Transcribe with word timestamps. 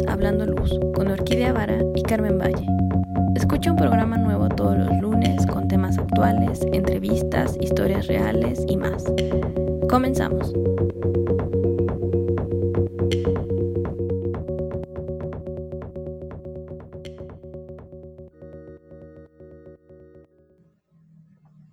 es 0.00 0.08
Hablando 0.08 0.46
Luz 0.46 0.78
con 0.94 1.08
Orquídea 1.08 1.52
Vara 1.52 1.78
y 1.94 2.02
Carmen 2.02 2.38
Valle. 2.38 2.66
Escucha 3.34 3.70
un 3.70 3.76
programa 3.76 4.16
nuevo 4.16 4.48
todos 4.48 4.76
los 4.78 5.00
lunes 5.00 5.46
con 5.46 5.68
temas 5.68 5.98
actuales, 5.98 6.60
entrevistas, 6.72 7.56
historias 7.60 8.06
reales 8.06 8.64
y 8.68 8.76
más. 8.76 9.04
Comenzamos. 9.88 10.52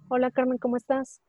Hola 0.10 0.32
Carmen, 0.32 0.58
¿cómo 0.58 0.78
estás? 0.78 1.22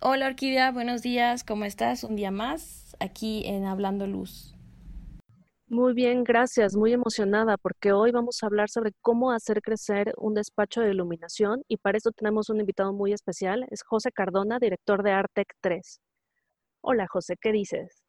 Hola 0.00 0.26
Orquídea, 0.26 0.70
buenos 0.70 1.02
días, 1.02 1.42
¿cómo 1.42 1.64
estás? 1.64 2.04
Un 2.04 2.14
día 2.14 2.30
más 2.30 2.96
aquí 3.00 3.42
en 3.46 3.64
Hablando 3.64 4.06
Luz. 4.06 4.57
Muy 5.70 5.92
bien, 5.92 6.24
gracias. 6.24 6.76
Muy 6.76 6.94
emocionada 6.94 7.58
porque 7.58 7.92
hoy 7.92 8.10
vamos 8.10 8.42
a 8.42 8.46
hablar 8.46 8.70
sobre 8.70 8.92
cómo 9.02 9.32
hacer 9.32 9.60
crecer 9.60 10.14
un 10.16 10.32
despacho 10.32 10.80
de 10.80 10.92
iluminación 10.92 11.62
y 11.68 11.76
para 11.76 11.98
eso 11.98 12.10
tenemos 12.10 12.48
un 12.48 12.60
invitado 12.60 12.94
muy 12.94 13.12
especial. 13.12 13.66
Es 13.70 13.82
José 13.82 14.10
Cardona, 14.10 14.58
director 14.58 15.02
de 15.02 15.12
Artec 15.12 15.52
3. 15.60 16.00
Hola 16.80 17.06
José, 17.06 17.36
¿qué 17.38 17.52
dices? 17.52 18.02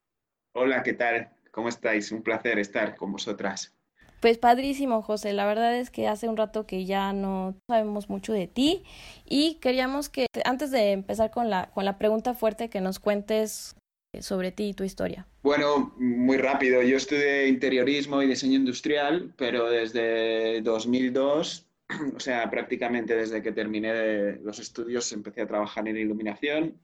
Hola, 0.53 0.83
¿qué 0.83 0.93
tal? 0.93 1.31
¿Cómo 1.51 1.67
estáis? 1.67 2.13
Un 2.13 2.23
placer 2.23 2.59
estar 2.59 2.95
con 2.95 3.11
vosotras. 3.11 3.75
Pues 4.21 4.37
padrísimo, 4.37 5.01
José. 5.01 5.33
La 5.33 5.45
verdad 5.45 5.75
es 5.75 5.91
que 5.91 6.07
hace 6.07 6.29
un 6.29 6.37
rato 6.37 6.65
que 6.65 6.85
ya 6.85 7.11
no 7.11 7.57
sabemos 7.67 8.09
mucho 8.09 8.31
de 8.31 8.47
ti 8.47 8.83
y 9.25 9.55
queríamos 9.55 10.07
que 10.07 10.27
antes 10.45 10.71
de 10.71 10.93
empezar 10.93 11.29
con 11.29 11.49
la, 11.49 11.71
con 11.71 11.83
la 11.83 11.97
pregunta 11.97 12.33
fuerte 12.33 12.69
que 12.69 12.79
nos 12.79 12.99
cuentes 12.99 13.75
sobre 14.19 14.51
ti 14.51 14.69
y 14.69 14.73
tu 14.73 14.83
historia. 14.83 15.27
Bueno, 15.43 15.93
muy 15.97 16.37
rápido. 16.37 16.81
Yo 16.81 16.97
estudié 16.97 17.47
interiorismo 17.47 18.21
y 18.21 18.27
diseño 18.27 18.55
industrial, 18.55 19.33
pero 19.37 19.69
desde 19.69 20.61
2002, 20.61 21.67
o 22.15 22.19
sea, 22.19 22.49
prácticamente 22.49 23.15
desde 23.15 23.41
que 23.41 23.51
terminé 23.51 24.37
los 24.41 24.59
estudios, 24.59 25.11
empecé 25.11 25.41
a 25.41 25.47
trabajar 25.47 25.87
en 25.87 25.97
iluminación 25.97 26.81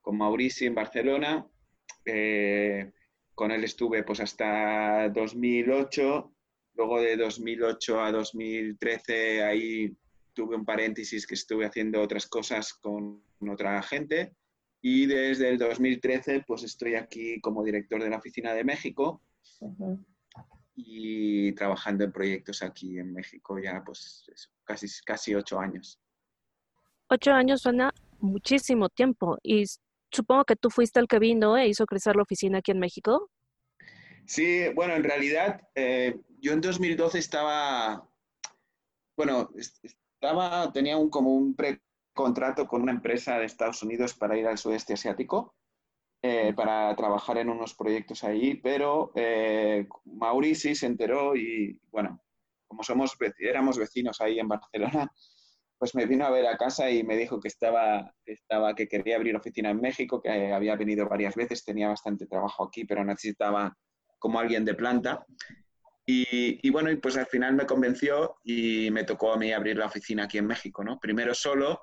con 0.00 0.18
Maurici 0.18 0.66
en 0.66 0.74
Barcelona. 0.74 1.46
Eh, 2.04 2.92
con 3.34 3.50
él 3.50 3.64
estuve 3.64 4.02
pues 4.02 4.20
hasta 4.20 5.08
2008 5.08 6.32
Luego 6.74 7.00
de 7.00 7.16
2008 7.16 8.00
a 8.00 8.12
2013 8.12 9.42
ahí 9.42 9.96
tuve 10.32 10.56
un 10.56 10.64
paréntesis 10.64 11.26
que 11.26 11.34
estuve 11.34 11.66
haciendo 11.66 12.00
otras 12.00 12.26
cosas 12.26 12.72
con 12.72 13.22
otra 13.48 13.82
gente 13.82 14.34
y 14.82 15.06
desde 15.06 15.48
el 15.48 15.58
2013 15.58 16.44
pues 16.46 16.64
estoy 16.64 16.96
aquí 16.96 17.40
como 17.40 17.62
director 17.62 18.02
de 18.02 18.10
la 18.10 18.18
oficina 18.18 18.52
de 18.52 18.64
México 18.64 19.22
y 20.74 21.52
trabajando 21.52 22.04
en 22.04 22.12
proyectos 22.12 22.62
aquí 22.62 22.98
en 22.98 23.12
México 23.12 23.58
ya 23.60 23.82
pues 23.84 24.26
casi, 24.64 24.88
casi 25.04 25.34
ocho 25.34 25.60
años. 25.60 26.00
Ocho 27.08 27.30
años 27.30 27.62
suena 27.62 27.92
muchísimo 28.18 28.88
tiempo 28.88 29.38
y 29.42 29.64
supongo 30.10 30.44
que 30.44 30.56
tú 30.56 30.68
fuiste 30.68 30.98
el 30.98 31.06
que 31.06 31.20
vino 31.20 31.56
e 31.56 31.68
hizo 31.68 31.86
crecer 31.86 32.16
la 32.16 32.22
oficina 32.22 32.58
aquí 32.58 32.72
en 32.72 32.80
México. 32.80 33.30
Sí, 34.26 34.68
bueno, 34.74 34.94
en 34.94 35.04
realidad 35.04 35.68
eh, 35.74 36.18
yo 36.40 36.52
en 36.52 36.60
2012 36.60 37.18
estaba, 37.18 38.08
bueno, 39.16 39.50
estaba, 39.82 40.72
tenía 40.72 40.96
un, 40.96 41.10
como 41.10 41.34
un 41.34 41.54
precontrato 42.12 42.66
con 42.66 42.82
una 42.82 42.92
empresa 42.92 43.38
de 43.38 43.46
Estados 43.46 43.82
Unidos 43.82 44.14
para 44.14 44.36
ir 44.36 44.46
al 44.46 44.58
sudeste 44.58 44.92
asiático, 44.92 45.54
eh, 46.22 46.52
para 46.54 46.94
trabajar 46.94 47.38
en 47.38 47.48
unos 47.48 47.74
proyectos 47.74 48.22
ahí, 48.22 48.54
pero 48.54 49.12
eh, 49.14 49.88
Maurici 50.04 50.74
se 50.74 50.86
enteró 50.86 51.34
y, 51.34 51.80
bueno, 51.90 52.22
como 52.68 52.82
somos, 52.82 53.16
éramos 53.38 53.78
vecinos 53.78 54.20
ahí 54.20 54.38
en 54.38 54.48
Barcelona, 54.48 55.10
pues 55.78 55.94
me 55.94 56.06
vino 56.06 56.24
a 56.24 56.30
ver 56.30 56.46
a 56.46 56.56
casa 56.56 56.88
y 56.90 57.02
me 57.02 57.16
dijo 57.16 57.40
que 57.40 57.48
estaba, 57.48 58.14
estaba, 58.24 58.74
que 58.74 58.86
quería 58.86 59.16
abrir 59.16 59.34
oficina 59.34 59.70
en 59.70 59.80
México, 59.80 60.22
que 60.22 60.52
había 60.52 60.76
venido 60.76 61.08
varias 61.08 61.34
veces, 61.34 61.64
tenía 61.64 61.88
bastante 61.88 62.26
trabajo 62.26 62.64
aquí, 62.64 62.84
pero 62.84 63.04
necesitaba 63.04 63.76
como 64.18 64.38
alguien 64.38 64.64
de 64.64 64.74
planta. 64.74 65.26
Y, 66.04 66.68
bueno, 66.70 66.90
y 66.90 66.96
pues 66.96 67.16
al 67.16 67.26
final 67.26 67.54
me 67.54 67.66
convenció 67.66 68.36
y 68.44 68.90
me 68.90 69.04
tocó 69.04 69.32
a 69.32 69.38
mí 69.38 69.52
abrir 69.52 69.76
la 69.76 69.86
oficina 69.86 70.24
aquí 70.24 70.38
en 70.38 70.46
México, 70.46 70.84
¿no? 70.84 70.98
Primero 71.00 71.32
solo 71.32 71.80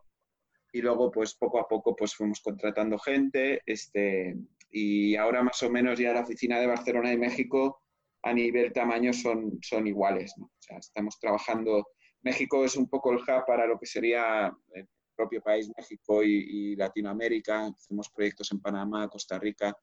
y 0.72 0.82
luego 0.82 1.12
pues 1.12 1.36
poco 1.36 1.60
a 1.60 1.68
poco 1.68 1.96
pues 1.96 2.16
fuimos 2.16 2.42
contratando 2.42 2.98
gente 3.00 3.62
este, 3.66 4.38
y 4.70 5.16
ahora 5.16 5.44
más 5.44 5.62
o 5.64 5.70
menos 5.70 6.00
ya 6.00 6.14
la 6.14 6.22
oficina 6.22 6.60
de 6.60 6.68
Barcelona 6.68 7.12
y 7.12 7.18
México 7.18 7.82
a 8.24 8.34
nivel 8.34 8.74
tamaño 8.74 9.14
son, 9.14 9.60
son 9.62 9.88
iguales, 9.88 10.34
estamos 10.78 11.20
trabajando, 11.20 11.88
México 12.22 12.66
es 12.66 12.76
un 12.76 12.90
poco 12.90 13.12
el 13.12 13.20
hub 13.20 13.46
para 13.48 13.66
lo 13.66 13.80
que 13.80 13.86
sería 13.86 14.54
el 14.74 14.88
propio 15.16 15.42
país 15.42 15.72
México 15.76 16.24
y, 16.24 16.74
y 16.74 16.76
Latinoamérica, 16.76 17.68
hacemos 17.68 18.10
proyectos 18.10 18.52
en 18.52 18.62
Panamá, 18.62 19.08
Costa 19.08 19.40
Rica, 19.40 19.76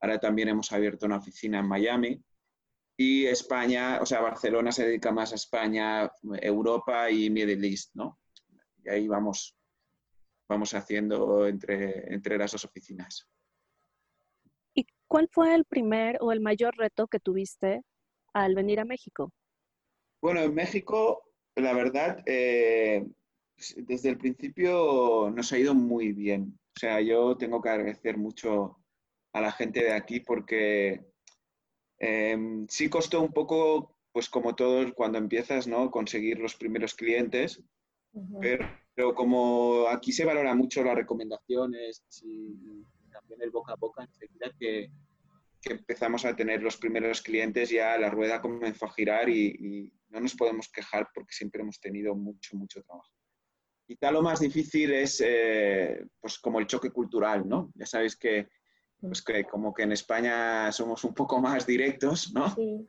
ahora 0.00 0.18
también 0.18 0.48
hemos 0.48 0.70
abierto 0.72 1.06
una 1.06 1.16
oficina 1.16 1.60
en 1.60 1.66
Miami. 1.66 2.22
Y 2.96 3.26
España, 3.26 3.98
o 4.00 4.06
sea, 4.06 4.20
Barcelona 4.20 4.70
se 4.70 4.86
dedica 4.86 5.10
más 5.10 5.32
a 5.32 5.34
España, 5.34 6.10
Europa 6.40 7.10
y 7.10 7.28
Middle 7.28 7.66
East, 7.66 7.90
¿no? 7.94 8.20
Y 8.84 8.88
ahí 8.88 9.08
vamos, 9.08 9.56
vamos 10.48 10.74
haciendo 10.74 11.46
entre, 11.46 12.12
entre 12.12 12.38
las 12.38 12.52
dos 12.52 12.64
oficinas. 12.64 13.28
¿Y 14.74 14.86
cuál 15.06 15.28
fue 15.30 15.54
el 15.54 15.64
primer 15.64 16.18
o 16.20 16.32
el 16.32 16.40
mayor 16.40 16.76
reto 16.76 17.06
que 17.06 17.20
tuviste 17.20 17.82
al 18.32 18.54
venir 18.54 18.80
a 18.80 18.84
México? 18.84 19.32
Bueno, 20.20 20.40
en 20.40 20.54
México, 20.54 21.30
la 21.54 21.72
verdad, 21.72 22.22
eh, 22.26 23.06
desde 23.76 24.08
el 24.08 24.18
principio 24.18 25.30
nos 25.30 25.52
ha 25.52 25.58
ido 25.58 25.74
muy 25.74 26.12
bien. 26.12 26.58
O 26.76 26.80
sea, 26.80 27.00
yo 27.00 27.36
tengo 27.36 27.62
que 27.62 27.68
agradecer 27.68 28.16
mucho 28.16 28.78
a 29.32 29.40
la 29.40 29.52
gente 29.52 29.84
de 29.84 29.92
aquí 29.92 30.20
porque 30.20 31.14
Em, 31.98 32.66
sí 32.68 32.88
costó 32.88 33.22
un 33.22 33.32
poco, 33.32 33.96
pues 34.12 34.28
como 34.28 34.54
todos 34.54 34.92
cuando 34.94 35.18
empiezas, 35.18 35.66
¿no? 35.66 35.90
Conseguir 35.90 36.38
los 36.38 36.54
primeros 36.54 36.94
clientes, 36.94 37.62
pero, 38.40 38.68
como 39.14 39.88
aquí 39.88 40.12
se 40.12 40.24
valora 40.24 40.54
mucho 40.54 40.82
las 40.84 40.94
recomendaciones 40.94 42.04
y, 42.22 42.84
también 43.10 43.42
el 43.42 43.50
boca 43.50 43.72
a 43.72 43.76
boca, 43.76 44.02
enseguida 44.02 44.52
que, 44.58 44.90
que, 45.62 45.72
empezamos 45.72 46.24
a 46.24 46.34
tener 46.34 46.62
los 46.62 46.76
primeros 46.76 47.22
clientes, 47.22 47.70
ya 47.70 47.96
la 47.96 48.10
rueda 48.10 48.40
comenzó 48.40 48.86
a 48.86 48.92
girar 48.92 49.28
y, 49.28 49.92
no 50.08 50.20
nos 50.20 50.36
podemos 50.36 50.68
quejar 50.68 51.08
porque 51.12 51.32
siempre 51.32 51.62
hemos 51.62 51.80
tenido 51.80 52.14
mucho, 52.14 52.56
mucho 52.56 52.80
trabajo. 52.84 53.10
Quizá 53.84 54.12
lo 54.12 54.22
más 54.22 54.38
difícil 54.38 54.92
es, 54.92 55.20
eh, 55.24 56.06
pues 56.20 56.38
como 56.38 56.60
el 56.60 56.68
choque 56.68 56.90
cultural, 56.90 57.48
¿no? 57.48 57.72
Ya 57.74 57.84
sabéis 57.84 58.16
que 58.16 58.48
pues 59.00 59.22
que 59.22 59.44
como 59.44 59.74
que 59.74 59.82
en 59.82 59.92
España 59.92 60.70
somos 60.72 61.04
un 61.04 61.14
poco 61.14 61.40
más 61.40 61.66
directos, 61.66 62.32
¿no? 62.32 62.54
Sí. 62.54 62.86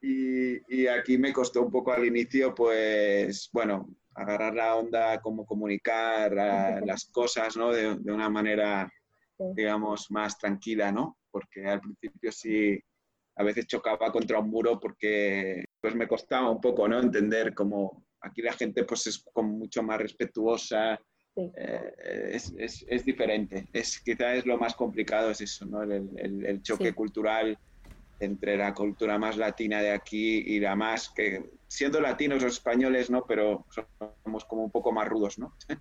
Y, 0.00 0.86
aquí 0.86 1.18
me 1.18 1.32
costó 1.32 1.62
un 1.62 1.70
poco 1.70 1.92
al 1.92 2.04
inicio, 2.04 2.54
pues, 2.54 3.50
bueno, 3.52 3.88
agarrar 4.16 4.54
la 4.54 4.74
onda, 4.74 5.20
cómo 5.20 5.44
comunicar 5.44 6.32
las 6.84 7.04
cosas, 7.06 7.56
¿no? 7.56 7.70
De, 7.72 7.92
una 8.10 8.28
manera, 8.28 8.90
digamos, 9.38 10.10
más 10.10 10.38
tranquila, 10.38 10.90
¿no? 10.90 11.18
Porque 11.30 11.66
al 11.66 11.80
principio 11.80 12.32
sí, 12.32 12.80
a 13.36 13.44
veces 13.44 13.66
chocaba 13.66 14.10
contra 14.10 14.38
un 14.38 14.50
muro 14.50 14.80
porque, 14.80 15.64
pues, 15.80 15.94
me 15.94 16.08
costaba 16.08 16.50
un 16.50 16.60
poco, 16.60 16.88
¿no? 16.88 16.98
Entender 16.98 17.54
cómo 17.54 18.04
aquí 18.20 18.42
la 18.42 18.54
gente, 18.54 18.84
pues, 18.84 19.06
es 19.06 19.22
como 19.32 19.50
mucho 19.50 19.82
más 19.82 19.98
respetuosa, 19.98 20.98
eh, 21.36 22.30
es, 22.32 22.54
es, 22.56 22.86
es, 22.88 23.04
diferente. 23.04 23.68
Es, 23.72 24.00
quizá 24.00 24.34
es 24.34 24.46
lo 24.46 24.56
más 24.56 24.74
complicado, 24.74 25.30
es 25.30 25.42
eso, 25.42 25.66
¿no? 25.66 25.82
el, 25.82 26.08
el, 26.18 26.62
choque 26.62 26.94
cultural 26.94 27.58
entre 28.20 28.56
la 28.56 28.74
cultura 28.74 29.18
más 29.18 29.36
latina 29.36 29.80
de 29.80 29.92
aquí 29.92 30.38
y 30.38 30.60
la 30.60 30.74
más, 30.74 31.08
que 31.10 31.50
siendo 31.68 32.00
latinos 32.00 32.42
o 32.42 32.46
españoles, 32.46 33.10
¿no? 33.10 33.24
Pero 33.26 33.64
somos 34.24 34.44
como 34.44 34.64
un 34.64 34.70
poco 34.70 34.92
más 34.92 35.08
rudos, 35.08 35.38
¿no? 35.38 35.52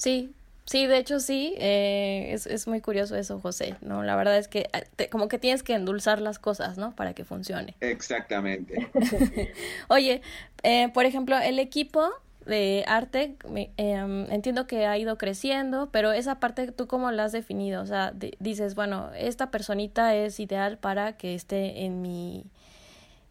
Sí, 0.00 0.32
sí, 0.64 0.86
de 0.86 0.96
hecho 0.96 1.18
sí, 1.18 1.54
eh, 1.58 2.28
es, 2.30 2.46
es, 2.46 2.68
muy 2.68 2.80
curioso 2.80 3.16
eso, 3.16 3.40
José, 3.40 3.74
¿no? 3.80 4.04
La 4.04 4.14
verdad 4.14 4.38
es 4.38 4.46
que 4.46 4.70
eh, 4.98 5.08
como 5.08 5.26
que 5.26 5.40
tienes 5.40 5.64
que 5.64 5.74
endulzar 5.74 6.20
las 6.20 6.38
cosas, 6.38 6.78
¿no? 6.78 6.94
Para 6.94 7.14
que 7.14 7.24
funcione. 7.24 7.74
Exactamente. 7.80 8.88
Oye, 9.88 10.22
por 10.94 11.04
ejemplo, 11.04 11.36
el 11.36 11.58
equipo 11.58 12.12
de 12.48 12.84
arte, 12.86 13.36
em, 13.76 14.30
entiendo 14.30 14.66
que 14.66 14.86
ha 14.86 14.98
ido 14.98 15.18
creciendo, 15.18 15.90
pero 15.92 16.12
esa 16.12 16.40
parte, 16.40 16.72
¿tú 16.72 16.86
cómo 16.86 17.10
la 17.12 17.24
has 17.24 17.32
definido? 17.32 17.82
O 17.82 17.86
sea, 17.86 18.12
dices, 18.40 18.74
bueno, 18.74 19.10
esta 19.16 19.50
personita 19.50 20.16
es 20.16 20.40
ideal 20.40 20.78
para 20.78 21.16
que 21.16 21.34
esté 21.34 21.84
en 21.84 22.02
mi, 22.02 22.44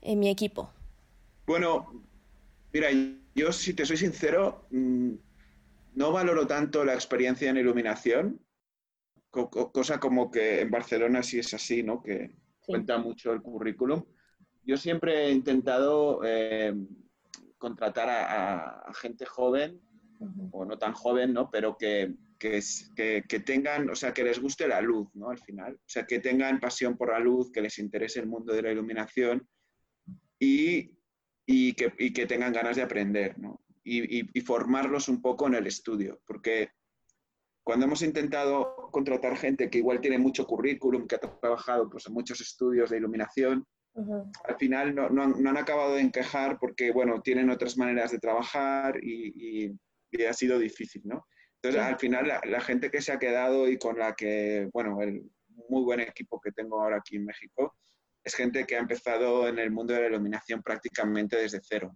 en 0.01 0.19
mi 0.19 0.29
equipo. 0.29 0.69
Bueno, 1.45 2.03
mira, 2.71 2.89
yo 3.35 3.51
si 3.51 3.73
te 3.73 3.85
soy 3.85 3.97
sincero, 3.97 4.67
mm, 4.71 5.11
no 5.95 6.11
valoro 6.11 6.47
tanto 6.47 6.85
la 6.85 6.93
experiencia 6.93 7.49
en 7.49 7.57
iluminación, 7.57 8.39
cosa 9.31 9.99
como 9.99 10.31
que 10.31 10.61
en 10.61 10.71
Barcelona 10.71 11.21
sí 11.21 11.39
es 11.39 11.53
así, 11.53 11.83
¿no? 11.83 12.01
Que 12.01 12.31
cuenta 12.65 12.97
mucho 12.97 13.33
el 13.33 13.41
currículum 13.41 14.03
yo 14.67 14.75
siempre 14.75 15.27
he 15.27 15.31
intentado 15.31 16.21
eh, 16.25 16.75
contratar 17.57 18.09
a, 18.09 18.91
gente 18.93 19.25
joven, 19.25 19.81
o 20.51 20.65
no 20.65 20.77
tan 20.77 20.93
joven, 20.93 21.33
¿no? 21.33 21.49
Pero 21.51 21.77
que, 21.77 22.15
que, 22.39 22.61
que, 23.27 23.39
tengan, 23.39 23.89
o 23.89 23.95
sea, 23.95 24.13
que 24.13 24.23
les 24.23 24.39
guste 24.39 24.67
la 24.67 24.81
luz, 24.81 25.09
¿no? 25.13 25.29
Al 25.29 25.39
final. 25.39 25.75
O 25.75 25.89
sea, 25.89 26.05
que 26.05 26.19
tengan 26.19 26.59
pasión 26.59 26.97
por 26.97 27.11
la 27.11 27.19
luz, 27.19 27.51
que 27.51 27.61
les 27.61 27.77
interese 27.79 28.19
el 28.19 28.27
mundo 28.27 28.53
de 28.53 28.61
la 28.61 28.71
iluminación 28.71 29.47
y, 30.39 30.97
y, 31.45 31.73
que, 31.73 31.93
y 31.97 32.13
que, 32.13 32.25
tengan 32.25 32.53
ganas 32.53 32.75
de 32.75 32.83
aprender, 32.83 33.37
¿no? 33.39 33.61
Y, 33.83 34.37
y, 34.37 34.41
formarlos 34.41 35.07
un 35.07 35.21
poco 35.21 35.47
en 35.47 35.55
el 35.55 35.65
estudio, 35.65 36.19
porque 36.25 36.71
cuando 37.63 37.85
hemos 37.85 38.01
intentado 38.01 38.89
contratar 38.91 39.37
gente 39.37 39.69
que 39.69 39.77
igual 39.77 40.01
tiene 40.01 40.17
mucho 40.17 40.45
currículum, 40.45 41.07
que 41.07 41.15
ha 41.15 41.19
trabajado 41.19 41.89
pues, 41.89 42.05
en 42.07 42.13
muchos 42.13 42.41
estudios 42.41 42.89
de 42.89 42.97
iluminación, 42.97 43.65
al 44.43 44.57
final 44.57 44.93
no, 44.93 45.09
no, 45.09 45.23
han, 45.23 45.41
no, 45.41 45.49
han, 45.49 45.57
acabado 45.57 45.95
de 45.95 46.01
encajar 46.01 46.57
porque, 46.59 46.91
bueno, 46.91 47.21
tienen 47.21 47.49
otras 47.49 47.77
maneras 47.77 48.11
de 48.11 48.19
trabajar 48.19 49.03
y, 49.03 49.73
y 50.11 50.23
ha 50.23 50.33
sido 50.33 50.59
difícil, 50.59 51.01
¿no? 51.05 51.25
Entonces, 51.55 51.81
al 51.81 51.97
final, 51.97 52.27
la, 52.27 52.39
la, 52.45 52.61
gente 52.61 52.91
que 52.91 53.01
se 53.01 53.11
ha 53.11 53.19
quedado 53.19 53.67
y 53.67 53.77
con 53.77 53.97
la 53.97 54.13
que, 54.15 54.69
bueno, 54.71 55.01
el 55.01 55.23
muy 55.69 55.83
buen 55.83 55.99
equipo 55.99 56.39
que 56.39 56.51
tengo 56.51 56.79
ahora 56.79 56.97
aquí 56.97 57.15
en 57.15 57.25
México, 57.25 57.75
es 58.23 58.35
gente 58.35 58.65
que 58.65 58.75
ha 58.75 58.79
empezado 58.79 59.47
en 59.47 59.57
el 59.57 59.71
mundo 59.71 59.93
de 59.93 60.01
la 60.01 60.07
iluminación 60.07 60.61
prácticamente 60.61 61.37
desde 61.37 61.59
cero. 61.63 61.95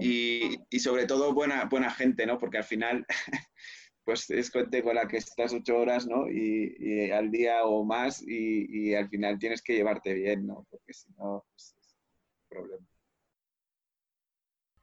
Y, 0.00 0.58
y, 0.70 0.80
sobre 0.80 1.06
todo 1.06 1.32
buena, 1.32 1.66
buena 1.66 1.90
gente, 1.90 2.26
¿no? 2.26 2.36
Porque 2.36 2.58
al 2.58 2.64
final, 2.64 3.06
pues 4.08 4.30
es 4.30 4.50
gente 4.50 4.82
con 4.82 4.94
la 4.94 5.06
que 5.06 5.18
estás 5.18 5.52
ocho 5.52 5.76
horas, 5.76 6.06
¿no? 6.06 6.30
Y, 6.30 6.74
y 6.78 7.10
al 7.10 7.30
día 7.30 7.64
o 7.64 7.84
más 7.84 8.22
y, 8.22 8.64
y, 8.70 8.94
al 8.94 9.06
final 9.10 9.38
tienes 9.38 9.60
que 9.60 9.74
llevarte 9.74 10.14
bien, 10.14 10.46
¿no? 10.46 10.66
Porque 10.70 10.94
si 10.94 11.12
no, 11.18 11.44
pues, 11.50 11.74
es 11.78 11.94
un 11.94 12.48
problema. 12.48 12.86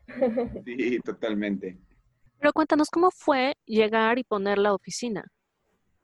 Sí, 0.63 0.99
totalmente. 0.99 1.75
Pero 2.37 2.53
cuéntanos, 2.53 2.87
¿cómo 2.91 3.09
fue 3.09 3.55
llegar 3.65 4.19
y 4.19 4.23
poner 4.23 4.59
la 4.59 4.75
oficina? 4.75 5.25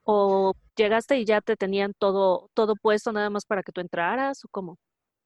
¿O 0.01 0.56
llegaste 0.75 1.19
y 1.19 1.25
ya 1.25 1.41
te 1.41 1.56
tenían 1.56 1.94
todo, 2.00 2.50
todo 2.56 2.73
puesto 2.75 3.12
nada 3.12 3.29
más 3.29 3.45
para 3.45 3.62
que 3.62 3.71
tú 3.71 3.81
entraras 3.81 4.44
o 4.45 4.47
cómo? 4.50 4.79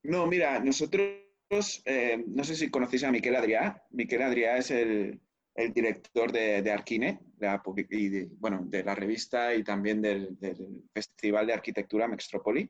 No, 0.03 0.27
mira, 0.27 0.59
nosotros, 0.59 1.81
eh, 1.86 2.21
no 2.27 2.44
sé 2.44 2.56
si 2.56 2.69
conocéis 2.69 3.06
a 3.06 3.12
Miquel 3.12 3.38
Adrià. 3.38 3.81
Miquel 3.92 4.21
Adrià 4.21 4.57
es 4.57 4.69
el, 4.71 5.21
el 5.56 5.74
director 5.74 6.31
de, 6.31 6.62
de 6.62 6.72
Arquine, 6.72 7.19
de 7.38 7.60
y 7.90 8.10
de, 8.10 8.30
bueno, 8.40 8.62
de 8.66 8.84
la 8.84 8.94
revista 8.94 9.56
y 9.56 9.63
también 9.63 10.02
del, 10.02 10.38
del 10.40 10.84
Festival 10.94 11.48
de 11.48 11.54
Arquitectura 11.54 12.07
Mextrópoli. 12.07 12.69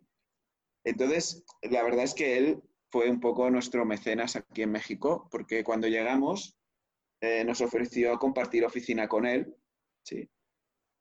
Entonces, 0.84 1.44
la 1.64 1.84
verdad 1.84 2.04
es 2.04 2.14
que 2.14 2.38
él 2.38 2.62
fue 2.92 3.10
un 3.10 3.20
poco 3.20 3.50
nuestro 3.50 3.86
mecenas 3.86 4.36
aquí 4.36 4.62
en 4.62 4.72
México, 4.72 5.28
porque 5.32 5.64
cuando 5.64 5.88
llegamos 5.88 6.58
eh, 7.22 7.44
nos 7.44 7.60
ofreció 7.62 8.18
compartir 8.20 8.64
oficina 8.64 9.08
con 9.08 9.26
él, 9.26 9.56
¿sí? 10.04 10.30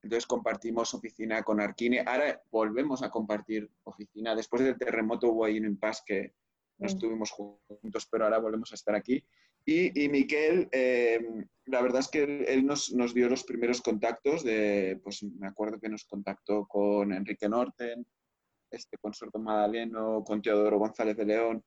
Entonces 0.03 0.27
compartimos 0.27 0.93
oficina 0.95 1.43
con 1.43 1.61
Arquine. 1.61 2.01
Ahora 2.07 2.43
volvemos 2.51 3.03
a 3.03 3.11
compartir 3.11 3.71
oficina. 3.85 4.35
Después 4.35 4.63
del 4.63 4.79
terremoto 4.79 5.29
hubo 5.29 5.45
ahí 5.45 5.59
un 5.59 5.67
impasse 5.67 6.03
que 6.07 6.35
no 6.79 6.87
estuvimos 6.87 7.31
juntos, 7.31 8.07
pero 8.11 8.25
ahora 8.25 8.39
volvemos 8.39 8.73
a 8.73 8.75
estar 8.75 8.95
aquí. 8.95 9.25
Y, 9.67 10.05
y 10.05 10.09
Miquel, 10.09 10.69
eh, 10.73 11.21
la 11.67 11.81
verdad 11.81 12.01
es 12.01 12.09
que 12.09 12.23
él, 12.23 12.67
nos, 12.67 12.93
nos, 12.93 13.15
dio 13.15 13.29
los 13.29 13.45
primeros 13.45 13.81
contactos. 13.81 14.45
De, 14.45 15.01
pues 15.03 15.23
me 15.23 15.47
acuerdo 15.47 15.81
que 15.81 15.89
nos 15.89 16.05
contactó 16.05 16.67
con 16.67 17.13
Enrique 17.13 17.49
Norten, 17.49 18.07
este, 18.71 18.99
con 18.99 19.15
Sordo 19.15 19.39
Madaleno, 19.39 20.23
con 20.25 20.43
Teodoro 20.43 20.79
González 20.79 21.17
de 21.17 21.25
León. 21.25 21.65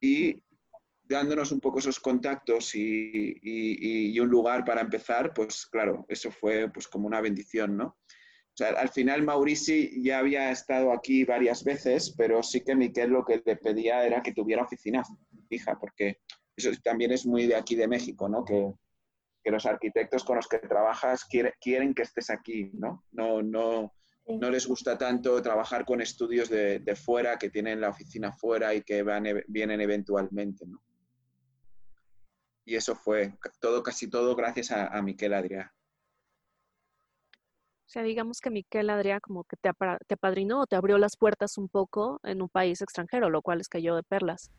Y 0.00 0.40
dándonos 1.02 1.52
un 1.52 1.60
poco 1.60 1.78
esos 1.78 2.00
contactos 2.00 2.74
y, 2.74 3.38
y, 3.42 4.12
y, 4.12 4.20
un 4.20 4.28
lugar 4.28 4.64
para 4.64 4.80
empezar, 4.80 5.32
pues 5.32 5.66
claro, 5.66 6.04
eso 6.08 6.30
fue 6.30 6.68
pues 6.72 6.88
como 6.88 7.06
una 7.06 7.20
bendición, 7.20 7.76
¿no? 7.76 7.86
O 7.86 8.56
sea, 8.56 8.70
al 8.70 8.88
final 8.88 9.22
Maurici 9.22 10.02
ya 10.02 10.18
había 10.18 10.50
estado 10.50 10.90
aquí 10.92 11.24
varias 11.24 11.62
veces, 11.62 12.14
pero 12.16 12.42
sí 12.42 12.62
que 12.62 12.74
Miquel 12.74 13.10
lo 13.10 13.24
que 13.24 13.42
le 13.44 13.56
pedía 13.56 14.04
era 14.06 14.22
que 14.22 14.32
tuviera 14.32 14.62
oficina 14.62 15.04
fija, 15.48 15.78
porque 15.78 16.20
eso 16.56 16.70
también 16.82 17.12
es 17.12 17.26
muy 17.26 17.46
de 17.46 17.56
aquí 17.56 17.74
de 17.74 17.88
México, 17.88 18.28
¿no? 18.28 18.44
Que, 18.44 18.72
que 19.42 19.50
los 19.50 19.66
arquitectos 19.66 20.24
con 20.24 20.36
los 20.36 20.48
que 20.48 20.58
trabajas 20.58 21.24
quiere, 21.24 21.54
quieren 21.60 21.94
que 21.94 22.02
estés 22.02 22.30
aquí, 22.30 22.70
¿no? 22.74 23.04
No, 23.12 23.42
no, 23.42 23.92
sí. 24.26 24.36
no 24.36 24.50
les 24.50 24.66
gusta 24.66 24.98
tanto 24.98 25.40
trabajar 25.42 25.84
con 25.84 26.00
estudios 26.00 26.48
de, 26.48 26.80
de, 26.80 26.96
fuera, 26.96 27.38
que 27.38 27.50
tienen 27.50 27.80
la 27.80 27.90
oficina 27.90 28.32
fuera 28.32 28.74
y 28.74 28.82
que 28.82 29.02
van, 29.02 29.24
vienen 29.48 29.80
eventualmente, 29.80 30.66
¿no? 30.66 30.82
y 32.66 32.74
eso 32.74 32.96
fue 32.96 33.32
todo, 33.60 33.82
casi 33.82 34.10
todo 34.10 34.34
gracias 34.34 34.72
a, 34.72 34.88
a 34.88 35.00
Miquel 35.00 35.32
Adrià. 35.32 35.72
O 37.86 37.88
sea, 37.88 38.02
digamos 38.02 38.40
que 38.40 38.50
Miquel 38.50 38.90
Adrià 38.90 39.20
como 39.20 39.44
que 39.44 39.56
te, 39.56 39.70
te 40.06 40.14
apadrinó 40.14 40.62
o 40.62 40.66
te 40.66 40.74
abrió 40.74 40.98
las 40.98 41.16
puertas 41.16 41.56
un 41.56 41.68
poco 41.68 42.20
en 42.24 42.42
un 42.42 42.48
país 42.48 42.82
extranjero, 42.82 43.30
lo 43.30 43.40
cual 43.40 43.60
es 43.60 43.68
cayó 43.68 43.94
de 43.94 44.02
perlas. 44.02 44.50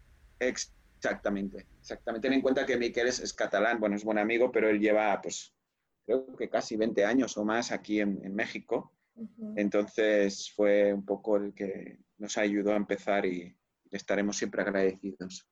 Exactamente, 0.98 1.68
exactamente. 1.80 2.28
Ten 2.28 2.34
en 2.34 2.42
cuenta 2.42 2.66
que 2.66 2.78
Miquel 2.78 3.08
es, 3.08 3.20
es, 3.20 3.34
catalán, 3.34 3.80
bueno, 3.80 3.96
es 3.96 4.04
buen 4.04 4.18
amigo, 4.18 4.52
pero 4.52 4.70
él 4.70 4.80
lleva, 4.80 5.22
pues, 5.22 5.54
creo 6.06 6.36
que 6.36 6.50
casi 6.50 6.76
20 6.76 7.06
años 7.06 7.38
o 7.38 7.46
más 7.46 7.72
aquí 7.72 8.00
en, 8.00 8.20
en 8.24 8.36
México. 8.36 8.94
Uh 9.16 9.26
-huh. 9.26 9.54
Entonces 9.58 10.52
fue 10.56 10.94
un 10.94 11.06
poco 11.06 11.38
el 11.38 11.54
que 11.54 12.00
nos 12.18 12.38
ayudó 12.38 12.74
a 12.74 12.78
empezar 12.78 13.26
y 13.26 13.56
le 13.90 13.98
estaremos 13.98 14.38
siempre 14.38 14.62
agradecidos. 14.62 15.48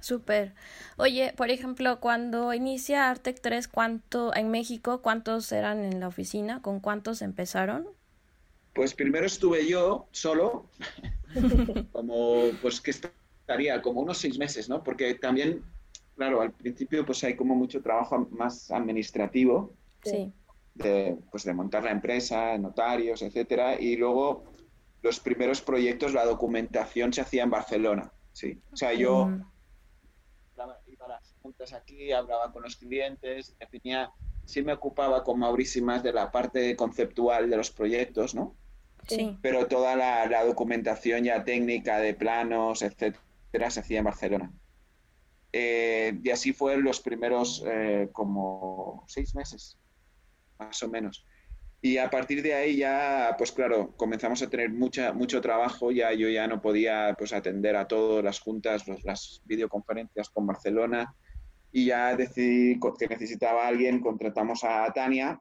Súper. 0.00 0.54
Oye, 0.98 1.32
por 1.36 1.50
ejemplo, 1.50 1.98
cuando 2.00 2.52
inicia 2.54 3.10
Artec 3.10 3.40
3, 3.40 3.66
¿cuánto 3.66 4.34
en 4.36 4.50
México, 4.50 5.02
cuántos 5.02 5.50
eran 5.52 5.84
en 5.84 6.00
la 6.00 6.08
oficina? 6.08 6.62
¿Con 6.62 6.80
cuántos 6.80 7.22
empezaron? 7.22 7.88
Pues 8.72 8.94
primero 8.94 9.26
estuve 9.26 9.66
yo 9.66 10.06
solo, 10.12 10.70
como 11.92 12.50
pues 12.60 12.80
que 12.80 12.92
estaría 13.46 13.80
como 13.80 14.00
unos 14.00 14.18
seis 14.18 14.38
meses, 14.38 14.68
¿no? 14.68 14.82
Porque 14.82 15.14
también, 15.14 15.62
claro, 16.16 16.40
al 16.40 16.50
principio 16.50 17.06
pues 17.06 17.22
hay 17.22 17.36
como 17.36 17.54
mucho 17.54 17.80
trabajo 17.80 18.26
más 18.32 18.72
administrativo. 18.72 19.72
Sí. 20.02 20.32
De, 20.74 21.16
pues 21.30 21.44
de 21.44 21.54
montar 21.54 21.84
la 21.84 21.90
empresa, 21.90 22.58
notarios, 22.58 23.22
etcétera, 23.22 23.80
y 23.80 23.96
luego 23.96 24.44
los 25.00 25.18
primeros 25.20 25.62
proyectos, 25.62 26.12
la 26.12 26.26
documentación 26.26 27.14
se 27.14 27.22
hacía 27.22 27.44
en 27.44 27.50
Barcelona, 27.50 28.12
sí. 28.34 28.60
O 28.72 28.76
sea, 28.76 28.92
yo 28.92 29.30
iba 30.86 31.06
a 31.06 31.08
las 31.08 31.34
juntas 31.40 31.72
aquí, 31.72 32.12
hablaba 32.12 32.52
con 32.52 32.62
los 32.62 32.76
clientes, 32.76 33.56
definía, 33.58 34.10
sí 34.44 34.62
me 34.62 34.74
ocupaba 34.74 35.24
con 35.24 35.38
Mauricio 35.38 35.82
más 35.82 36.02
de 36.02 36.12
la 36.12 36.30
parte 36.30 36.76
conceptual 36.76 37.48
de 37.48 37.56
los 37.56 37.70
proyectos, 37.70 38.34
¿no? 38.34 38.54
Sí. 39.08 39.38
Pero 39.40 39.68
toda 39.68 39.96
la, 39.96 40.26
la 40.26 40.44
documentación 40.44 41.24
ya 41.24 41.42
técnica 41.42 42.00
de 42.00 42.12
planos, 42.12 42.82
etcétera, 42.82 43.24
se 43.52 43.80
hacía 43.80 43.98
en 43.98 44.04
Barcelona. 44.04 44.52
Eh, 45.52 46.18
y 46.22 46.30
así 46.30 46.52
fueron 46.52 46.84
los 46.84 47.00
primeros 47.00 47.64
eh, 47.66 48.08
como 48.12 49.04
seis 49.08 49.34
meses, 49.34 49.78
más 50.58 50.82
o 50.82 50.88
menos. 50.88 51.24
Y 51.80 51.98
a 51.98 52.10
partir 52.10 52.42
de 52.42 52.54
ahí 52.54 52.76
ya, 52.76 53.34
pues 53.38 53.52
claro, 53.52 53.94
comenzamos 53.96 54.42
a 54.42 54.50
tener 54.50 54.70
mucha, 54.70 55.12
mucho 55.12 55.40
trabajo, 55.40 55.92
ya 55.92 56.12
yo 56.12 56.28
ya 56.28 56.46
no 56.46 56.60
podía 56.60 57.14
pues, 57.16 57.32
atender 57.32 57.76
a 57.76 57.86
todas 57.86 58.24
las 58.24 58.40
juntas, 58.40 58.86
los, 58.88 59.04
las 59.04 59.42
videoconferencias 59.44 60.28
con 60.30 60.46
Barcelona 60.46 61.14
y 61.72 61.86
ya 61.86 62.16
decidí 62.16 62.80
que 62.98 63.06
necesitaba 63.06 63.64
a 63.64 63.68
alguien, 63.68 64.00
contratamos 64.00 64.64
a 64.64 64.90
Tania, 64.94 65.40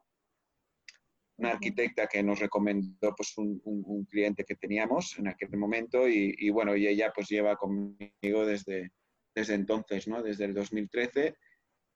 una 1.37 1.51
arquitecta 1.51 2.07
que 2.07 2.23
nos 2.23 2.39
recomendó 2.39 3.13
pues, 3.15 3.37
un, 3.37 3.61
un, 3.65 3.83
un 3.85 4.05
cliente 4.05 4.43
que 4.45 4.55
teníamos 4.55 5.17
en 5.19 5.27
aquel 5.27 5.57
momento 5.57 6.07
y, 6.07 6.33
y, 6.37 6.49
bueno, 6.49 6.75
y 6.75 6.87
ella 6.87 7.11
pues 7.13 7.27
lleva 7.27 7.55
conmigo 7.57 8.45
desde, 8.45 8.91
desde 9.33 9.55
entonces, 9.55 10.07
¿no? 10.07 10.23
Desde 10.23 10.45
el 10.45 10.53
2013. 10.53 11.35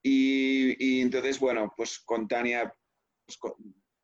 Y, 0.04 0.76
y 0.80 1.02
entonces, 1.02 1.40
bueno, 1.40 1.72
pues 1.76 2.00
con 2.00 2.28
Tania 2.28 2.74
pues, 3.26 3.40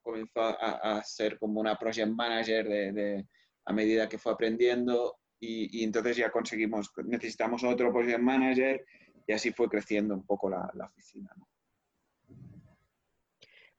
comenzó 0.02 0.42
a, 0.42 0.98
a, 0.98 1.04
ser 1.04 1.38
como 1.38 1.60
una 1.60 1.78
project 1.78 2.10
manager 2.10 2.68
de, 2.68 2.92
de, 2.92 3.28
a 3.66 3.74
medida 3.74 4.08
que 4.08 4.18
fue 4.18 4.32
aprendiendo 4.32 5.18
y, 5.40 5.82
y, 5.82 5.84
entonces 5.84 6.16
ya 6.18 6.32
conseguimos, 6.32 6.92
necesitamos 7.06 7.64
otro 7.64 7.92
project 7.92 8.20
manager 8.20 8.86
y 9.28 9.34
así 9.34 9.52
fue 9.52 9.68
creciendo 9.68 10.14
un 10.14 10.26
poco 10.26 10.50
la, 10.50 10.70
la 10.76 10.86
oficina. 10.86 11.32
¿no? 11.36 11.48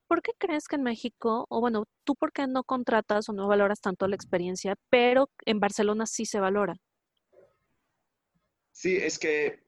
¿Por 0.07 0.23
qué 0.23 0.33
crees 0.39 0.69
que 0.69 0.77
en 0.77 0.83
México, 0.83 1.47
o 1.49 1.61
bueno, 1.61 1.85
tú 2.05 2.15
por 2.15 2.33
qué 2.33 2.47
no 2.47 2.65
contratas 2.65 3.29
o 3.29 3.33
no 3.33 3.49
valoras 3.49 3.81
tanto 3.81 4.07
la 4.07 4.17
experiencia, 4.17 4.77
pero 4.89 5.31
en 5.45 5.61
Barcelona 5.61 6.07
sí 6.07 6.27
se 6.27 6.41
valora? 6.41 6.77
Sí, 8.73 8.97
es 8.97 9.19
que 9.19 9.65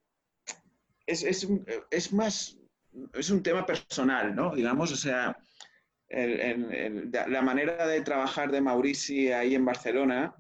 es, 1.07 1.23
es, 1.23 1.49
es 1.91 2.13
más, 2.13 2.59
es 3.15 3.31
un 3.31 3.43
tema 3.43 3.65
personal, 3.67 4.35
¿no? 4.35 4.55
Digamos, 4.55 4.93
o 4.93 4.97
sea, 4.97 5.37
la 6.09 7.43
manera 7.43 7.87
de 7.87 8.01
trabajar 8.03 8.51
de 8.51 8.61
Maurici 8.61 9.33
ahí 9.33 9.55
en 9.55 9.65
Barcelona 9.65 10.35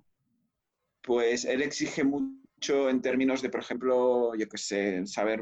pues 1.08 1.46
él 1.46 1.62
exige 1.62 2.04
mucho 2.04 2.90
en 2.90 3.00
términos 3.00 3.40
de, 3.40 3.48
por 3.48 3.60
ejemplo, 3.60 4.34
yo 4.34 4.46
qué 4.46 4.58
sé, 4.58 5.06
saber 5.06 5.40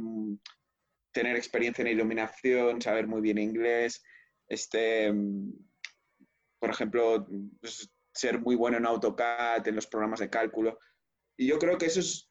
tener 1.10 1.34
experiencia 1.34 1.82
en 1.82 1.88
iluminación, 1.88 2.80
saber 2.80 3.08
muy 3.08 3.20
bien 3.20 3.38
inglés, 3.38 4.04
este, 4.48 5.12
por 6.58 6.70
ejemplo, 6.70 7.26
pues, 7.60 7.90
ser 8.12 8.40
muy 8.40 8.56
bueno 8.56 8.78
en 8.78 8.86
AutoCAD, 8.86 9.68
en 9.68 9.76
los 9.76 9.86
programas 9.86 10.20
de 10.20 10.30
cálculo. 10.30 10.78
Y 11.36 11.46
yo 11.46 11.58
creo 11.58 11.76
que 11.76 11.86
eso 11.86 12.00
es, 12.00 12.30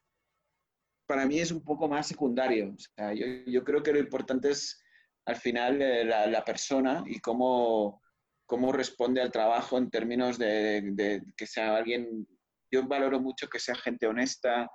para 1.06 1.26
mí 1.26 1.38
es 1.38 1.52
un 1.52 1.62
poco 1.64 1.88
más 1.88 2.08
secundario. 2.08 2.74
Yo, 3.14 3.26
yo, 3.46 3.64
creo 3.64 3.82
que 3.82 3.92
lo 3.92 4.00
importante 4.00 4.50
es 4.50 4.82
al 5.26 5.36
final 5.36 5.80
eh, 5.80 6.04
la, 6.04 6.26
la, 6.26 6.44
persona 6.44 7.04
y 7.06 7.20
cómo, 7.20 8.02
cómo 8.46 8.72
responde 8.72 9.20
al 9.20 9.30
trabajo 9.30 9.78
en 9.78 9.90
términos 9.90 10.38
de, 10.38 10.82
de, 10.92 11.22
que 11.36 11.46
sea 11.46 11.76
alguien, 11.76 12.26
yo 12.70 12.86
valoro 12.86 13.20
mucho 13.20 13.48
que 13.48 13.60
sea 13.60 13.76
gente 13.76 14.06
honesta, 14.06 14.68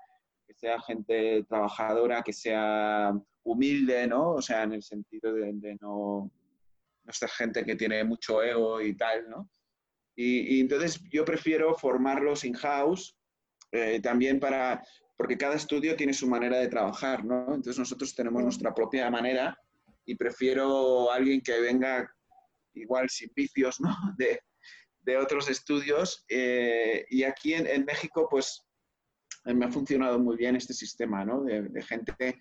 que 0.47 0.53
sea 0.53 0.81
gente 0.81 1.43
trabajadora, 1.43 2.21
que 2.21 2.33
sea 2.33 3.13
humilde, 3.43 4.07
¿no? 4.07 4.31
O 4.31 4.41
sea, 4.41 4.63
en 4.63 4.73
el 4.73 4.83
sentido 4.83 5.33
de, 5.33 5.51
de 5.53 5.77
no, 5.81 6.31
ser 7.09 7.29
gente 7.29 7.65
que 7.65 7.75
tiene 7.75 8.03
mucho 8.03 8.41
ego 8.43 8.81
y 8.81 8.95
tal, 8.95 9.29
¿no? 9.29 9.49
Y, 10.15 10.57
y 10.57 10.59
entonces 10.61 11.01
yo 11.11 11.25
prefiero 11.25 11.73
formarlos 11.75 12.43
in-house 12.43 13.17
eh, 13.71 14.01
también 14.01 14.39
para, 14.39 14.83
porque 15.15 15.37
cada 15.37 15.55
estudio 15.55 15.95
tiene 15.95 16.13
su 16.13 16.27
manera 16.27 16.57
de 16.57 16.67
trabajar, 16.67 17.23
¿no? 17.23 17.45
Entonces 17.55 17.79
nosotros 17.79 18.13
tenemos 18.13 18.43
nuestra 18.43 18.73
propia 18.73 19.09
manera 19.09 19.57
y 20.05 20.15
prefiero 20.15 21.11
alguien 21.11 21.41
que 21.41 21.59
venga 21.59 22.11
igual 22.73 23.09
sin 23.09 23.31
vicios, 23.35 23.79
¿no? 23.79 23.89
De, 24.17 24.41
de 25.03 25.17
otros 25.17 25.49
estudios. 25.49 26.25
Eh, 26.29 27.05
y 27.09 27.23
aquí 27.23 27.53
en, 27.53 27.65
en, 27.65 27.85
México, 27.85 28.27
pues 28.29 28.65
me 29.45 29.65
ha 29.65 29.71
funcionado 29.71 30.19
muy 30.19 30.35
bien 30.37 30.55
este 30.55 30.73
sistema, 30.73 31.25
¿no? 31.25 31.43
De, 31.43 31.81
gente 31.81 32.13
que 32.17 32.37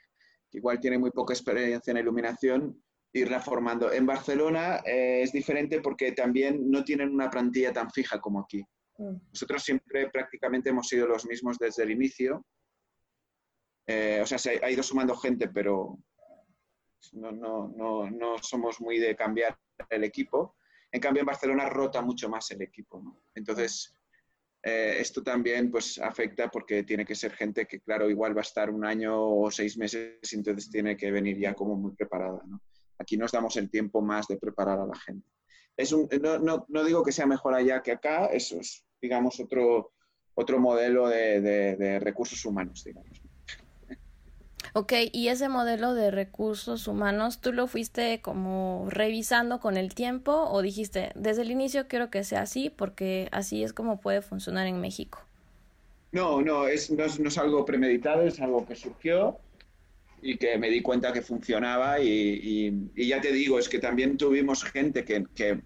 igual 0.52 0.80
tiene 0.80 0.98
muy 0.98 1.10
poca 1.10 1.32
experiencia 1.32 1.90
en 1.90 1.98
iluminación, 1.98 2.82
irla 3.12 3.40
formando. 3.40 3.92
En 3.92 4.06
Barcelona 4.06 4.82
eh, 4.84 5.22
es 5.22 5.32
diferente 5.32 5.80
porque 5.80 6.12
también 6.12 6.70
no 6.70 6.84
tienen 6.84 7.10
una 7.10 7.28
plantilla 7.28 7.72
tan 7.72 7.90
fija 7.90 8.20
como 8.20 8.40
aquí. 8.40 8.64
Mm. 8.98 9.16
Nosotros 9.32 9.62
siempre 9.62 10.08
prácticamente 10.10 10.70
hemos 10.70 10.88
sido 10.88 11.06
los 11.06 11.26
mismos 11.26 11.58
desde 11.58 11.82
el 11.82 11.90
inicio. 11.90 12.44
Eh, 13.86 14.20
o 14.22 14.26
sea, 14.26 14.38
se 14.38 14.60
ha 14.62 14.70
ido 14.70 14.82
sumando 14.82 15.16
gente, 15.16 15.48
pero 15.48 15.98
no, 17.12 17.32
no, 17.32 17.68
no, 17.76 18.10
no, 18.10 18.38
somos 18.38 18.80
muy 18.80 18.98
de 18.98 19.16
cambiar 19.16 19.58
el 19.88 20.04
equipo. 20.04 20.56
En 20.92 21.00
cambio, 21.00 21.20
en 21.20 21.26
Barcelona 21.26 21.68
rota 21.68 22.02
mucho 22.02 22.28
más 22.28 22.50
el 22.52 22.62
equipo. 22.62 23.22
Entonces, 23.34 23.94
eh, 24.62 24.96
esto 24.98 25.22
también 25.22 25.70
pues, 25.70 25.98
afecta 25.98 26.48
porque 26.50 26.84
tiene 26.84 27.04
que 27.04 27.14
ser 27.14 27.32
gente 27.32 27.66
que, 27.66 27.80
claro, 27.80 28.10
igual 28.10 28.36
va 28.36 28.40
a 28.40 28.42
estar 28.42 28.70
un 28.70 28.84
año 28.84 29.18
o 29.18 29.50
seis 29.50 29.76
meses 29.78 30.18
y 30.32 30.36
entonces 30.36 30.70
tiene 30.70 30.96
que 30.96 31.10
venir 31.10 31.38
ya 31.38 31.54
como 31.54 31.74
muy 31.76 31.92
preparada. 31.92 32.42
¿no? 32.46 32.60
Aquí 33.00 33.16
nos 33.16 33.32
damos 33.32 33.56
el 33.56 33.70
tiempo 33.70 34.00
más 34.00 34.28
de 34.28 34.36
preparar 34.36 34.78
a 34.78 34.86
la 34.86 34.96
gente. 34.96 35.26
Es 35.76 35.92
un, 35.92 36.08
no, 36.20 36.38
no, 36.38 36.66
no 36.68 36.84
digo 36.84 37.02
que 37.02 37.10
sea 37.10 37.26
mejor 37.26 37.54
allá 37.54 37.82
que 37.82 37.92
acá, 37.92 38.26
eso 38.26 38.60
es 38.60 38.84
digamos, 39.00 39.40
otro, 39.40 39.92
otro 40.34 40.58
modelo 40.58 41.08
de, 41.08 41.40
de, 41.40 41.76
de 41.76 41.98
recursos 41.98 42.44
humanos, 42.44 42.84
digamos. 42.84 43.20
Ok, 44.72 44.92
y 45.12 45.28
ese 45.28 45.48
modelo 45.48 45.94
de 45.94 46.12
recursos 46.12 46.86
humanos, 46.86 47.40
¿tú 47.40 47.52
lo 47.52 47.66
fuiste 47.66 48.20
como 48.20 48.86
revisando 48.88 49.58
con 49.58 49.76
el 49.76 49.94
tiempo 49.94 50.32
o 50.32 50.62
dijiste, 50.62 51.10
desde 51.16 51.42
el 51.42 51.50
inicio 51.50 51.88
quiero 51.88 52.08
que 52.08 52.22
sea 52.22 52.42
así 52.42 52.70
porque 52.70 53.28
así 53.32 53.64
es 53.64 53.72
como 53.72 54.00
puede 54.00 54.22
funcionar 54.22 54.68
en 54.68 54.80
México? 54.80 55.18
No, 56.12 56.40
no, 56.40 56.68
es, 56.68 56.90
no, 56.90 57.04
es, 57.04 57.18
no 57.18 57.28
es 57.28 57.38
algo 57.38 57.64
premeditado, 57.64 58.22
es 58.22 58.40
algo 58.40 58.64
que 58.64 58.76
surgió 58.76 59.38
y 60.22 60.36
que 60.36 60.58
me 60.58 60.70
di 60.70 60.82
cuenta 60.82 61.12
que 61.12 61.22
funcionaba 61.22 62.00
y, 62.00 62.08
y, 62.08 62.90
y 62.94 63.08
ya 63.08 63.20
te 63.20 63.32
digo, 63.32 63.58
es 63.58 63.68
que 63.68 63.78
también 63.78 64.16
tuvimos 64.16 64.64
gente 64.64 65.04
que, 65.04 65.24
que 65.34 65.62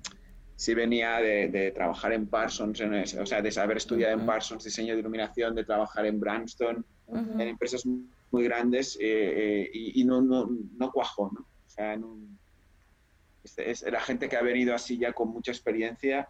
sí 0.57 0.75
venía 0.75 1.19
de, 1.19 1.49
de, 1.49 1.73
trabajar 1.73 2.13
en 2.13 2.27
Parsons, 2.27 2.81
en 2.81 2.95
ese, 2.95 3.21
o 3.21 3.27
sea, 3.27 3.43
de 3.43 3.51
saber 3.51 3.77
estudiar 3.77 4.15
uh 4.15 4.19
-huh. 4.19 4.21
en 4.21 4.27
Parsons 4.27 4.65
diseño 4.65 4.95
de 4.95 5.01
iluminación, 5.01 5.55
de 5.55 5.65
trabajar 5.65 6.07
en 6.07 6.21
Branston, 6.21 6.85
uh 7.07 7.17
-huh. 7.17 7.41
en 7.41 7.49
empresas 7.49 7.85
muy 7.87 8.45
grandes 8.45 8.97
eh, 8.97 9.03
eh, 9.03 9.71
y, 9.73 10.01
y, 10.01 10.05
no, 10.05 10.21
no, 10.21 10.49
no 10.79 10.93
cuajó, 10.93 11.31
¿no? 11.33 11.41
O 11.41 11.71
sea, 11.71 11.97
no, 11.97 12.19
es, 13.43 13.59
es, 13.59 13.83
la 13.83 14.01
gente 14.01 14.29
que 14.29 14.37
ha 14.37 14.43
venido 14.43 14.75
así 14.75 14.99
ya 14.99 15.13
con 15.13 15.29
mucha 15.31 15.51
experiencia 15.51 16.29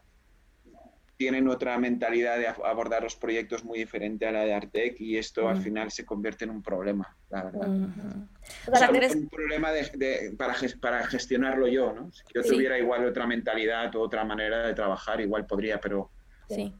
tienen 1.24 1.48
otra 1.48 1.78
mentalidad 1.78 2.36
de 2.36 2.48
abordar 2.48 3.02
los 3.02 3.16
proyectos 3.16 3.64
muy 3.64 3.78
diferente 3.78 4.26
a 4.26 4.30
la 4.30 4.40
de 4.44 4.52
Artec 4.52 5.00
y 5.00 5.16
esto 5.16 5.40
uh 5.40 5.46
-huh. 5.46 5.50
al 5.52 5.62
final 5.62 5.90
se 5.90 6.04
convierte 6.04 6.44
en 6.44 6.50
un 6.50 6.62
problema, 6.62 7.16
la 7.30 7.44
verdad. 7.44 7.66
Uh 7.66 7.86
-huh. 7.86 8.28
o 8.70 8.76
sea, 8.76 8.88
¿crees... 8.88 9.14
un 9.14 9.30
problema 9.30 9.72
de, 9.72 9.90
de, 9.94 10.34
para, 10.36 10.54
para, 10.82 11.06
gestionarlo 11.06 11.66
yo, 11.66 11.94
¿no? 11.94 12.12
Si 12.12 12.22
yo 12.34 12.42
sí. 12.42 12.50
tuviera 12.50 12.78
igual 12.78 13.06
otra 13.06 13.26
mentalidad 13.26 13.96
o 13.96 14.02
otra 14.02 14.22
manera 14.22 14.66
de 14.66 14.74
trabajar, 14.74 15.18
igual 15.22 15.46
podría, 15.46 15.80
pero 15.80 16.10
sí. 16.50 16.74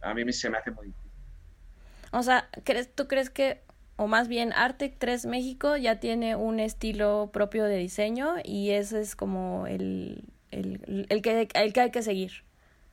a 0.00 0.14
mí 0.14 0.32
se 0.32 0.48
me 0.48 0.58
hace 0.58 0.70
muy 0.70 0.86
difícil. 0.86 1.10
O 2.12 2.22
sea, 2.22 2.48
¿crees, 2.62 2.94
¿tú 2.94 3.08
crees 3.08 3.30
que, 3.30 3.62
o 3.96 4.06
más 4.06 4.28
bien 4.28 4.52
Artec 4.52 4.94
3 4.98 5.26
México 5.26 5.76
ya 5.76 5.98
tiene 5.98 6.36
un 6.36 6.60
estilo 6.60 7.30
propio 7.32 7.64
de 7.64 7.78
diseño 7.78 8.36
y 8.44 8.70
ese 8.70 9.00
es 9.00 9.16
como 9.16 9.66
el, 9.66 10.22
el, 10.52 11.06
el, 11.08 11.20
que, 11.20 11.48
el 11.52 11.72
que 11.72 11.80
hay 11.80 11.90
que 11.90 12.02
seguir? 12.02 12.46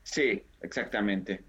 Sí, 0.05 0.47
exactamente. 0.61 1.43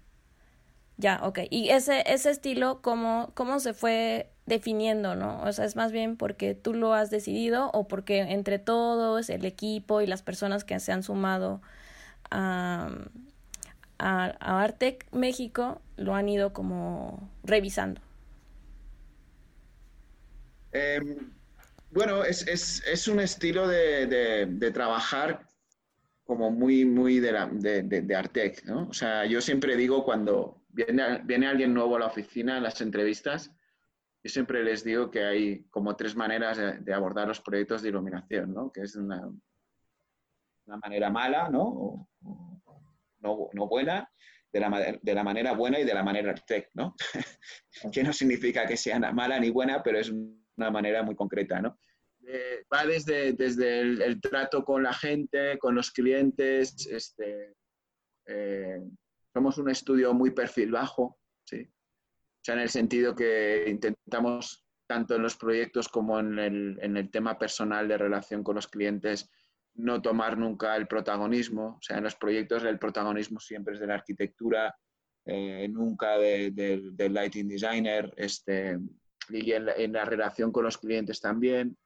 Ya, 0.97 1.19
ok. 1.23 1.39
Y 1.51 1.69
ese, 1.69 2.03
ese 2.11 2.31
estilo, 2.31 2.81
¿cómo, 2.81 3.31
¿cómo 3.35 3.59
se 3.59 3.73
fue 3.73 4.31
definiendo, 4.47 5.15
no? 5.15 5.41
O 5.43 5.51
sea, 5.53 5.65
es 5.65 5.75
más 5.75 5.91
bien 5.91 6.17
porque 6.17 6.55
tú 6.55 6.73
lo 6.73 6.93
has 6.93 7.11
decidido 7.11 7.69
o 7.71 7.87
porque 7.87 8.19
entre 8.21 8.57
todos, 8.59 9.29
el 9.29 9.45
equipo 9.45 10.01
y 10.01 10.07
las 10.07 10.23
personas 10.23 10.63
que 10.63 10.79
se 10.79 10.91
han 10.91 11.03
sumado 11.03 11.61
a, 12.31 12.89
a, 13.99 14.35
a 14.39 14.63
Artec 14.63 15.07
México 15.13 15.81
lo 15.97 16.15
han 16.15 16.29
ido 16.29 16.53
como 16.53 17.29
revisando. 17.43 18.01
Eh, 20.71 20.99
bueno, 21.91 22.23
es, 22.23 22.47
es, 22.47 22.83
es, 22.87 23.07
un 23.07 23.19
estilo 23.19 23.67
de, 23.67 24.07
de, 24.07 24.45
de 24.47 24.71
trabajar 24.71 25.46
como 26.27 26.51
muy, 26.51 26.85
muy 26.85 27.19
de, 27.19 27.31
la, 27.31 27.47
de, 27.47 27.83
de, 27.83 28.01
de, 28.01 28.15
Artec, 28.15 28.65
¿no? 28.65 28.89
O 28.89 28.93
sea, 28.93 29.25
yo 29.25 29.41
siempre 29.41 29.75
digo 29.77 30.03
cuando 30.03 30.61
viene, 30.67 31.21
viene 31.23 31.47
alguien 31.47 31.73
nuevo 31.73 31.95
a 31.95 31.99
la 31.99 32.07
oficina, 32.07 32.57
en 32.57 32.63
las 32.63 32.81
entrevistas, 32.81 33.51
yo 34.23 34.29
siempre 34.29 34.63
les 34.63 34.83
digo 34.83 35.09
que 35.09 35.23
hay 35.23 35.63
como 35.69 35.95
tres 35.95 36.15
maneras 36.15 36.57
de, 36.57 36.79
de 36.79 36.93
abordar 36.93 37.27
los 37.27 37.39
proyectos 37.39 37.81
de 37.81 37.89
iluminación, 37.89 38.53
¿no? 38.53 38.71
Que 38.71 38.81
es 38.81 38.95
una, 38.95 39.25
una 40.65 40.77
manera 40.77 41.09
mala, 41.09 41.49
¿no? 41.49 41.63
O, 41.63 42.09
no, 43.19 43.49
no, 43.53 43.67
buena, 43.67 44.11
de 44.51 44.59
la, 44.59 44.99
de 45.01 45.13
la 45.13 45.23
manera 45.23 45.53
buena 45.53 45.79
y 45.79 45.85
de 45.85 45.93
la 45.93 46.03
manera 46.03 46.31
Artec, 46.31 46.69
¿no? 46.73 46.95
que 47.91 48.03
no 48.03 48.11
significa 48.13 48.65
que 48.67 48.77
sea 48.77 48.99
mala 48.99 49.39
ni 49.39 49.49
buena, 49.49 49.81
pero 49.81 49.97
es 49.97 50.09
una 50.09 50.71
manera 50.71 51.03
muy 51.03 51.15
concreta, 51.15 51.61
¿no? 51.61 51.79
Eh, 52.29 52.65
va 52.73 52.85
desde, 52.85 53.31
desde 53.33 53.79
el, 53.79 54.01
el, 54.01 54.19
trato 54.19 54.65
con 54.65 54.83
la 54.83 54.91
gente, 54.91 55.57
con 55.57 55.75
los 55.75 55.91
clientes. 55.91 56.85
Este, 56.87 57.55
eh, 58.25 58.81
somos 59.33 59.57
un 59.57 59.69
estudio 59.69 60.13
muy 60.13 60.31
perfil 60.31 60.71
bajo, 60.71 61.17
¿sí? 61.45 61.61
O 61.61 62.39
sea, 62.43 62.55
en 62.55 62.61
el 62.61 62.69
sentido 62.69 63.15
que 63.15 63.65
intentamos, 63.69 64.65
tanto 64.87 65.15
en 65.15 65.21
los 65.21 65.37
proyectos 65.37 65.87
como 65.87 66.19
en 66.19 66.37
el, 66.37 66.77
en 66.81 66.97
el 66.97 67.09
tema 67.09 67.37
personal 67.37 67.87
de 67.87 67.97
relación 67.97 68.43
con 68.43 68.55
los 68.55 68.67
clientes, 68.67 69.29
no 69.75 70.01
tomar 70.01 70.37
nunca 70.37 70.75
el 70.75 70.87
protagonismo. 70.87 71.77
O 71.77 71.81
sea, 71.81 71.97
en 71.97 72.03
los 72.03 72.15
proyectos 72.15 72.63
el 72.65 72.77
protagonismo 72.77 73.39
siempre 73.39 73.75
es 73.75 73.79
de 73.79 73.87
la 73.87 73.95
arquitectura, 73.95 74.75
eh, 75.25 75.67
nunca 75.69 76.17
del 76.17 76.53
de, 76.53 76.81
de 76.91 77.09
lighting 77.09 77.47
designer, 77.47 78.13
este, 78.17 78.79
y 79.29 79.51
en 79.53 79.65
la, 79.67 79.73
en 79.73 79.93
la 79.93 80.03
relación 80.03 80.51
con 80.51 80.65
los 80.65 80.77
clientes 80.77 81.21
también. 81.21 81.77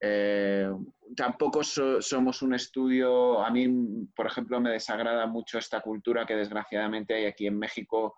Eh, 0.00 0.70
tampoco 1.16 1.62
so, 1.64 2.02
somos 2.02 2.42
un 2.42 2.54
estudio, 2.54 3.42
a 3.44 3.50
mí, 3.50 3.68
por 4.14 4.26
ejemplo, 4.26 4.60
me 4.60 4.70
desagrada 4.70 5.26
mucho 5.26 5.58
esta 5.58 5.80
cultura 5.80 6.26
que 6.26 6.36
desgraciadamente 6.36 7.14
hay 7.14 7.26
aquí 7.26 7.46
en 7.46 7.58
México 7.58 8.16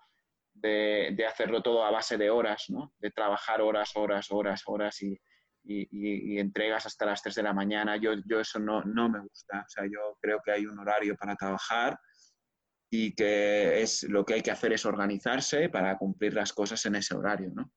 de, 0.54 1.24
hacerlo 1.28 1.62
todo 1.62 1.84
a 1.84 1.90
base 1.90 2.16
de 2.16 2.30
horas, 2.30 2.64
¿no? 2.68 2.94
de 2.98 3.10
trabajar 3.10 3.60
horas, 3.60 3.92
horas, 3.94 4.30
horas, 4.30 4.62
horas 4.66 5.02
y, 5.02 5.18
entregas 5.68 6.86
hasta 6.86 7.06
las 7.06 7.22
3 7.22 7.34
de 7.34 7.42
la 7.42 7.52
mañana. 7.52 7.96
Yo, 7.96 8.12
yo 8.24 8.38
eso 8.38 8.60
no, 8.60 8.82
no 8.82 9.08
me 9.08 9.18
gusta. 9.20 9.64
O 9.66 9.68
sea, 9.68 9.84
yo 9.84 10.16
creo 10.20 10.40
que 10.44 10.52
hay 10.52 10.64
un 10.64 10.78
horario 10.78 11.16
para 11.16 11.34
trabajar 11.34 11.98
y 12.88 13.14
que 13.16 13.82
es, 13.82 14.04
lo 14.04 14.24
que 14.24 14.34
hay 14.34 14.42
que 14.42 14.52
hacer 14.52 14.72
es 14.72 14.86
organizarse 14.86 15.68
para 15.68 15.98
cumplir 15.98 16.34
las 16.34 16.52
cosas 16.52 16.84
en 16.86 16.94
ese 16.94 17.16
horario. 17.16 17.50
¿no? 17.52 17.72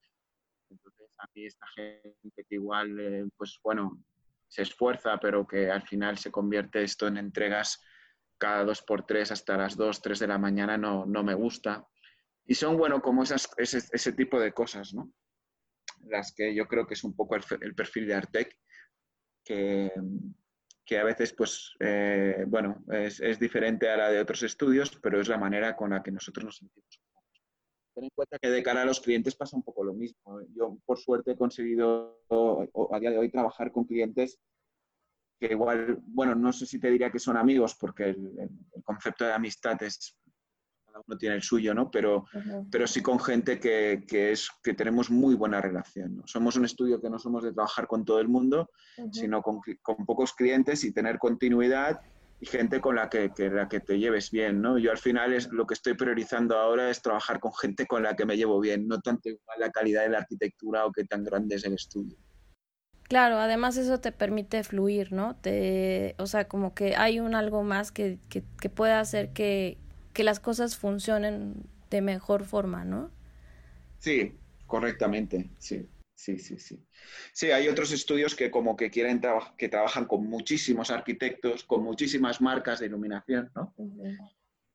A 1.19 1.27
mí 1.33 1.45
esta 1.45 1.67
gente 1.75 2.45
que 2.47 2.55
igual, 2.55 2.99
eh, 2.99 3.25
pues 3.37 3.59
bueno, 3.63 4.01
se 4.47 4.63
esfuerza, 4.63 5.17
pero 5.19 5.45
que 5.45 5.69
al 5.69 5.83
final 5.83 6.17
se 6.17 6.31
convierte 6.31 6.83
esto 6.83 7.07
en 7.07 7.17
entregas 7.17 7.81
cada 8.37 8.63
dos 8.63 8.81
por 8.81 9.05
tres 9.05 9.31
hasta 9.31 9.57
las 9.57 9.75
dos, 9.75 10.01
tres 10.01 10.19
de 10.19 10.27
la 10.27 10.37
mañana, 10.37 10.77
no, 10.77 11.05
no 11.05 11.23
me 11.23 11.35
gusta. 11.35 11.85
y 12.45 12.55
son, 12.55 12.77
bueno, 12.77 13.01
como 13.01 13.23
esas, 13.23 13.49
ese, 13.57 14.13
tipo 14.13 14.39
de 14.39 14.53
cosas, 14.53 14.93
¿no? 14.93 15.11
Las 16.07 16.33
que 16.33 16.55
yo 16.55 16.65
creo 16.67 16.87
que 16.87 16.95
es 16.95 17.03
un 17.03 17.15
poco 17.15 17.35
el, 17.35 17.75
perfil 17.75 18.07
de 18.07 18.15
Artec, 18.15 18.57
que, 19.43 19.91
que 20.85 20.97
a 20.97 21.03
veces, 21.03 21.33
pues, 21.33 21.75
eh, 21.79 22.45
bueno, 22.47 22.83
es, 22.91 23.19
es, 23.19 23.37
diferente 23.39 23.89
a 23.89 23.97
la 23.97 24.09
de 24.09 24.19
otros 24.19 24.41
estudios, 24.43 24.97
pero 25.03 25.19
es 25.19 25.27
la 25.27 25.37
manera 25.37 25.75
con 25.75 25.91
la 25.91 26.01
que 26.01 26.11
nosotros 26.11 26.45
nos 26.45 26.57
sentimos. 26.57 27.01
Ten 27.99 28.05
en 28.05 28.11
cuenta 28.15 28.39
que 28.39 28.49
de 28.49 28.63
cara 28.63 28.83
a 28.83 28.85
los 28.85 29.01
clientes 29.01 29.35
pasa 29.35 29.57
un 29.57 29.63
poco 29.63 29.83
lo 29.83 29.93
mismo. 29.93 30.39
Yo, 30.55 30.77
por 30.85 30.97
suerte, 30.97 31.31
he 31.31 31.37
conseguido 31.37 32.17
a 32.29 32.99
día 32.99 33.11
de 33.11 33.17
hoy 33.17 33.29
trabajar 33.29 33.73
con 33.73 33.83
clientes 33.83 34.39
que 35.37 35.47
igual, 35.47 35.99
bueno, 36.05 36.33
no 36.33 36.53
sé 36.53 36.65
si 36.65 36.79
te 36.79 36.89
diría 36.89 37.11
que 37.11 37.19
son 37.19 37.35
amigos, 37.35 37.75
porque 37.75 38.05
el, 38.05 38.49
concepto 38.85 39.25
de 39.25 39.33
amistad 39.33 39.83
es, 39.83 40.17
cada 40.85 41.03
uno 41.05 41.17
tiene 41.17 41.35
el 41.35 41.41
suyo, 41.41 41.73
¿no? 41.73 41.91
Pero, 41.91 42.25
pero 42.71 42.87
sí 42.87 43.01
con 43.01 43.19
gente 43.19 43.59
que, 43.59 44.05
que, 44.07 44.31
es, 44.31 44.49
que 44.63 44.73
tenemos 44.73 45.09
muy 45.11 45.35
buena 45.35 45.59
relación. 45.59 46.15
¿no? 46.15 46.23
Somos 46.25 46.55
un 46.55 46.63
estudio 46.63 47.01
que 47.01 47.09
no 47.09 47.19
somos 47.19 47.43
de 47.43 47.51
trabajar 47.51 47.85
con 47.85 48.05
todo 48.05 48.21
el 48.21 48.29
mundo, 48.29 48.69
sino 49.11 49.41
con, 49.41 49.59
con, 49.81 50.05
pocos 50.05 50.33
clientes 50.33 50.85
y 50.85 50.93
tener 50.93 51.19
continuidad 51.19 51.99
y 52.41 52.45
gente 52.45 52.79
con 52.79 52.95
la 52.95 53.09
que, 53.09 53.31
que, 53.31 53.49
la 53.49 53.67
que 53.67 53.79
te 53.79 53.99
lleves 53.99 54.31
bien, 54.31 54.61
¿no? 54.61 54.77
Yo 54.77 54.91
al 54.91 54.97
final 54.97 55.33
es 55.33 55.51
lo 55.51 55.67
que 55.67 55.73
estoy 55.73 55.93
priorizando 55.95 56.57
ahora 56.57 56.89
es 56.89 57.01
trabajar 57.01 57.39
con 57.39 57.53
gente 57.53 57.85
con 57.85 58.03
la 58.03 58.15
que 58.15 58.25
me 58.25 58.37
llevo 58.37 58.59
bien, 58.59 58.87
no 58.87 59.01
tanto 59.01 59.29
la 59.57 59.71
calidad 59.71 60.03
de 60.03 60.09
la 60.09 60.19
arquitectura 60.19 60.85
o 60.85 60.91
qué 60.91 61.03
tan 61.03 61.23
grande 61.23 61.55
es 61.55 61.65
el 61.65 61.73
estudio. 61.73 62.17
Claro, 63.03 63.39
además 63.39 63.75
eso 63.75 63.99
te 63.99 64.11
permite 64.11 64.63
fluir, 64.63 65.11
¿no? 65.11 65.35
Te, 65.35 66.15
o 66.19 66.27
sea, 66.27 66.47
como 66.47 66.75
que 66.75 66.95
hay 66.95 67.19
un 67.19 67.35
algo 67.35 67.63
más 67.63 67.91
que, 67.91 68.19
que, 68.29 68.43
que 68.61 68.69
puede 68.69 68.93
hacer 68.93 69.33
que, 69.33 69.77
que 70.13 70.23
las 70.23 70.39
cosas 70.39 70.77
funcionen 70.77 71.65
de 71.89 72.01
mejor 72.01 72.45
forma, 72.45 72.85
¿no? 72.85 73.09
Sí, 73.97 74.35
correctamente, 74.67 75.49
sí, 75.57 75.89
sí, 76.19 76.37
sí, 76.37 76.59
sí. 76.59 76.85
Sí, 77.31 77.51
hay 77.51 77.69
otros 77.69 77.93
estudios 77.93 78.35
que 78.35 78.51
como 78.51 78.75
que 78.75 78.89
quieren 78.89 79.21
que 79.57 79.69
trabajan 79.69 80.05
con 80.05 80.27
muchísimos 80.27 80.91
arquitectos, 80.91 81.63
con 81.63 81.81
muchísimas 81.81 82.41
marcas 82.41 82.79
de 82.79 82.87
iluminación, 82.87 83.49
¿no? 83.55 83.73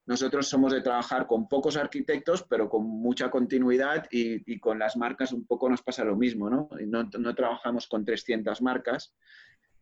Nosotros 0.06 0.48
somos 0.48 0.72
de 0.72 0.80
trabajar 0.80 1.26
con 1.26 1.46
pocos 1.48 1.76
arquitectos, 1.76 2.44
pero 2.48 2.68
con 2.68 2.86
mucha 2.86 3.30
continuidad 3.30 4.06
y, 4.10 4.58
con 4.58 4.78
las 4.78 4.96
marcas 4.96 5.32
un 5.32 5.46
poco 5.46 5.68
nos 5.68 5.82
pasa 5.82 6.04
lo 6.04 6.16
mismo, 6.16 6.48
¿no? 6.48 6.68
No, 6.86 7.04
no 7.18 7.34
trabajamos 7.34 7.86
con 7.88 8.06
300 8.06 8.62
marcas, 8.62 9.14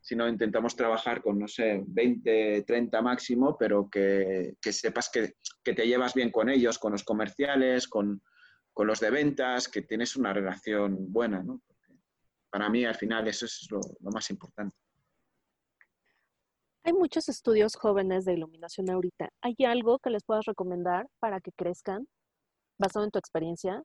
sino 0.01 0.27
intentamos 0.27 0.75
trabajar 0.75 1.21
con, 1.21 1.39
no 1.39 1.47
sé, 1.47 1.81
20, 1.87 2.63
30 2.63 3.01
máximo, 3.01 3.57
pero 3.57 3.89
que, 3.89 4.55
que 4.61 4.73
sepas 4.73 5.09
que, 5.09 5.35
que, 5.63 5.73
te 5.73 5.87
llevas 5.87 6.13
bien 6.13 6.29
con 6.29 6.49
ellos, 6.49 6.77
con 6.77 6.91
los 6.91 7.03
comerciales, 7.03 7.87
con, 7.87 8.21
con 8.73 8.87
los 8.87 8.99
de 8.99 9.11
ventas, 9.11 9.67
que 9.67 9.81
tienes 9.81 10.15
una 10.15 10.33
relación 10.33 11.11
buena, 11.11 11.43
¿no? 11.43 11.61
para 12.49 12.69
mí 12.69 12.85
al 12.85 12.93
final 12.93 13.27
eso 13.27 13.45
es 13.45 13.67
lo, 13.71 13.79
lo 13.99 14.11
más 14.11 14.29
importante. 14.29 14.77
Hay 16.83 16.93
muchos 16.93 17.27
estudios 17.29 17.75
jóvenes 17.75 18.25
de 18.25 18.33
iluminación 18.33 18.89
ahorita. 18.91 19.29
¿Hay 19.41 19.55
algo 19.65 19.97
que 19.97 20.11
les 20.11 20.23
puedas 20.23 20.45
recomendar 20.45 21.07
para 21.19 21.39
que 21.39 21.51
crezcan, 21.53 22.07
basado 22.77 23.05
en 23.05 23.11
tu 23.11 23.17
experiencia? 23.17 23.81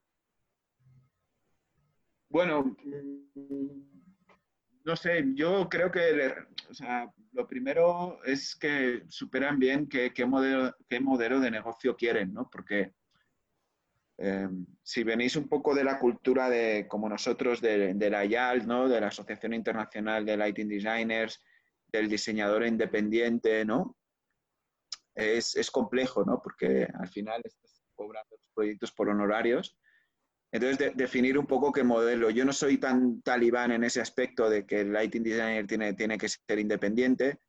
Bueno, 2.29 2.75
mm, 2.83 3.81
no 4.83 4.95
sé, 4.95 5.25
yo 5.33 5.67
creo 5.67 5.91
que 5.91 6.31
o 6.69 6.73
sea, 6.73 7.11
lo 7.31 7.47
primero 7.47 8.23
es 8.23 8.55
que 8.55 9.03
superan 9.09 9.57
bien 9.57 9.89
qué, 9.89 10.13
qué, 10.13 10.25
modelo, 10.25 10.75
qué 10.87 10.99
modelo 10.99 11.39
de 11.39 11.49
negocio 11.49 11.95
quieren, 11.95 12.33
¿no? 12.33 12.47
Porque 12.51 12.93
eh, 14.21 14.49
si 14.83 15.03
venís 15.03 15.37
un 15.37 15.47
poco 15.47 15.73
de 15.73 15.85
la 15.85 15.97
cultura 15.97 16.49
de, 16.49 16.87
como 16.89 17.07
nosotros, 17.07 17.61
de, 17.61 17.93
de 17.93 18.09
la 18.09 18.25
IAL, 18.25 18.67
¿no? 18.67 18.89
De 18.89 18.99
la 18.99 19.07
Asociación 19.07 19.53
Internacional 19.53 20.25
de 20.25 20.35
Lighting 20.35 20.67
Designers, 20.67 21.41
del 21.87 22.09
diseñador 22.09 22.65
independiente, 22.65 23.63
¿no? 23.63 23.97
Es, 25.15 25.55
es, 25.55 25.71
complejo, 25.71 26.25
¿no? 26.25 26.41
Porque 26.41 26.85
al 26.93 27.07
final 27.07 27.41
estás 27.45 27.81
cobrando 27.95 28.35
los 28.35 28.49
proyectos 28.53 28.91
por 28.91 29.07
honorarios. 29.07 29.77
Entonces, 30.51 30.91
definir 30.95 31.37
un 31.37 31.47
poco 31.47 31.71
qué 31.71 31.83
modelo. 31.83 32.29
Yo 32.29 32.43
no 32.43 32.51
soy 32.51 32.77
tan 32.77 33.21
talibán 33.21 33.71
en 33.71 33.85
ese 33.85 34.01
aspecto 34.01 34.49
de 34.49 34.65
que 34.65 34.81
el 34.81 34.91
lighting 34.91 35.23
designer 35.23 35.65
tiene, 35.65 35.93
tiene 35.93 36.17
que 36.17 36.27
ser 36.27 36.59
independiente. 36.59 37.39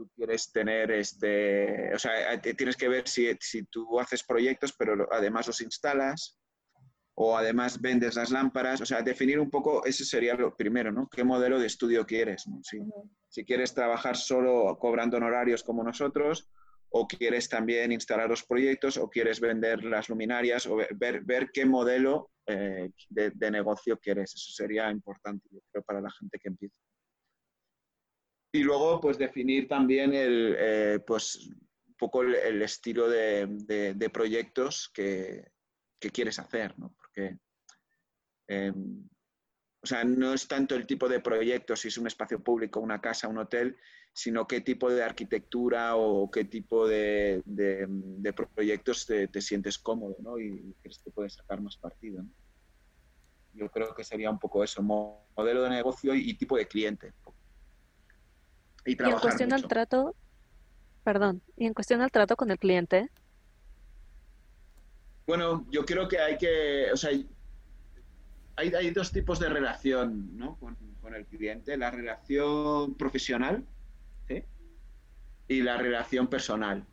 Tú 0.00 0.08
quieres 0.16 0.50
tener 0.50 0.90
este, 0.92 1.94
o 1.94 1.98
sea, 1.98 2.40
tienes 2.40 2.74
que 2.74 2.88
ver 2.88 3.06
si, 3.06 3.36
si 3.38 3.64
tú 3.64 4.00
haces 4.00 4.22
proyectos, 4.22 4.72
pero 4.72 5.06
además 5.12 5.46
los 5.46 5.60
instalas 5.60 6.40
o 7.14 7.36
además 7.36 7.82
vendes 7.82 8.14
las 8.14 8.30
lámparas, 8.30 8.80
o 8.80 8.86
sea, 8.86 9.02
definir 9.02 9.38
un 9.38 9.50
poco, 9.50 9.84
ese 9.84 10.06
sería 10.06 10.32
lo 10.36 10.56
primero, 10.56 10.90
¿no? 10.90 11.06
¿Qué 11.10 11.22
modelo 11.22 11.60
de 11.60 11.66
estudio 11.66 12.06
quieres? 12.06 12.46
Si 13.28 13.44
quieres 13.44 13.74
trabajar 13.74 14.16
solo 14.16 14.78
cobrando 14.78 15.18
honorarios 15.18 15.62
como 15.62 15.84
nosotros, 15.84 16.48
o 16.88 17.06
quieres 17.06 17.50
también 17.50 17.92
instalar 17.92 18.30
los 18.30 18.42
proyectos, 18.42 18.96
o 18.96 19.10
quieres 19.10 19.38
vender 19.38 19.84
las 19.84 20.08
luminarias, 20.08 20.64
o 20.64 20.76
ver, 20.76 21.20
ver 21.20 21.50
qué 21.52 21.66
modelo 21.66 22.30
eh, 22.46 22.88
de, 23.10 23.50
negocio 23.50 23.98
quieres. 23.98 24.32
Eso 24.34 24.50
sería 24.52 24.90
importante, 24.90 25.46
yo 25.52 25.60
creo, 25.70 25.84
para 25.84 26.00
la 26.00 26.10
gente 26.10 26.38
que 26.38 26.48
empieza. 26.48 26.74
Y 28.52 28.62
luego, 28.62 29.00
pues 29.00 29.18
definir 29.18 29.68
también 29.68 30.12
el, 30.12 30.56
eh, 30.58 30.98
pues, 31.06 31.46
un 31.46 31.94
poco 31.96 32.22
el, 32.22 32.62
estilo 32.62 33.08
de, 33.08 34.10
proyectos 34.12 34.90
que, 34.92 35.52
que, 35.98 36.10
quieres 36.10 36.38
hacer, 36.38 36.76
¿no? 36.78 36.94
porque 36.96 37.38
em, 38.48 39.08
o 39.82 39.86
sea, 39.86 40.04
no 40.04 40.34
es 40.34 40.46
tanto 40.46 40.74
el 40.74 40.86
tipo 40.86 41.08
de 41.08 41.20
proyecto, 41.20 41.74
si 41.74 41.88
es 41.88 41.96
un 41.96 42.06
espacio 42.06 42.42
público, 42.42 42.80
una 42.80 43.00
casa, 43.00 43.28
un 43.28 43.38
hotel, 43.38 43.78
sino 44.12 44.46
qué 44.46 44.60
tipo 44.60 44.90
de 44.90 45.02
arquitectura 45.02 45.96
o 45.96 46.30
qué 46.30 46.44
tipo 46.44 46.86
de, 46.86 47.42
de, 47.46 48.32
proyectos 48.32 49.06
te, 49.06 49.28
te, 49.28 49.40
sientes 49.40 49.78
cómodo 49.78 50.16
¿no? 50.20 50.38
y 50.38 50.74
crees 50.82 50.98
que 50.98 51.10
puedes 51.10 51.34
sacar 51.34 51.62
más 51.62 51.78
partido. 51.78 52.22
¿no? 52.22 52.30
Yo 53.54 53.70
creo 53.70 53.94
que 53.94 54.04
sería 54.04 54.30
un 54.30 54.38
poco 54.38 54.62
eso, 54.62 54.82
modelo 54.82 55.62
de 55.62 55.70
negocio 55.70 56.14
y, 56.14 56.34
tipo 56.34 56.56
de 56.56 56.68
cliente. 56.68 57.14
Y, 58.84 58.92
y 58.92 59.10
en 59.10 59.18
cuestión 59.18 59.52
al 59.52 59.66
trato, 59.66 60.14
perdón, 61.04 61.42
y 61.56 61.66
en 61.66 61.74
cuestión 61.74 62.00
al 62.00 62.10
trato 62.10 62.36
con 62.36 62.50
el 62.50 62.58
cliente, 62.58 63.10
bueno, 65.30 65.64
yo 65.70 65.84
creo 65.84 66.08
que 66.08 66.18
hay 66.18 66.36
que, 66.38 66.88
o 66.92 66.96
sea, 66.96 67.10
hay, 68.56 68.74
hay 68.74 68.90
dos 68.90 69.12
tipos 69.12 69.38
de 69.38 69.48
relación 69.48 70.36
¿no? 70.36 70.56
con, 70.56 70.76
con, 71.00 71.14
el 71.14 71.24
cliente, 71.24 71.76
la 71.76 71.92
relación 71.92 72.94
profesional 72.94 73.64
¿sí? 74.26 74.42
y 75.46 75.62
la 75.62 75.76
relación 75.76 76.26
personal. 76.26 76.84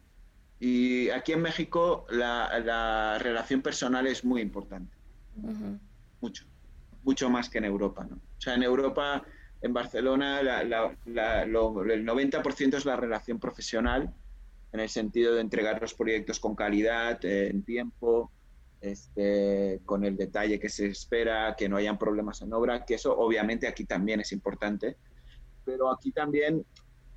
Y 0.60 1.10
aquí 1.10 1.32
en 1.32 1.42
México 1.42 2.06
la, 2.12 2.60
la 2.60 3.18
relación 3.18 3.64
personal 3.64 4.06
es 4.06 4.24
muy 4.24 4.42
importante, 4.42 4.96
mucho, 6.22 6.46
mucho 7.02 7.32
más 7.32 7.50
que 7.50 7.58
en 7.58 7.66
Europa. 7.66 8.06
¿no? 8.08 8.18
O 8.18 8.42
sea, 8.42 8.54
en 8.54 8.62
Europa, 8.62 9.24
en 9.62 9.74
Barcelona, 9.74 10.42
el 10.42 10.70
90% 10.70 12.76
es 12.76 12.86
la 12.86 12.96
relación 12.96 13.40
profesional 13.40 14.14
en 14.72 14.80
el 14.80 14.90
sentido 14.90 15.34
de 15.34 15.42
entregar 15.42 15.82
los 15.82 15.94
proyectos 15.94 16.40
con 16.40 16.56
calidad, 16.56 17.24
eh, 17.26 17.48
en 17.48 17.64
tiempo, 17.64 18.32
este, 18.82 19.82
con 19.86 20.04
el 20.04 20.16
detalle 20.16 20.60
que 20.60 20.70
se 20.70 20.88
espera, 20.88 21.56
que 21.58 21.68
no 21.68 21.78
hayan 21.78 21.98
problemas 21.98 22.42
en 22.42 22.54
obra, 22.54 22.86
que 22.86 22.96
eso 22.96 23.18
obviamente 23.18 23.68
aquí 23.68 23.86
también 23.86 24.20
es 24.20 24.32
importante, 24.32 24.98
pero 25.66 25.90
aquí 25.90 26.12
también 26.12 26.64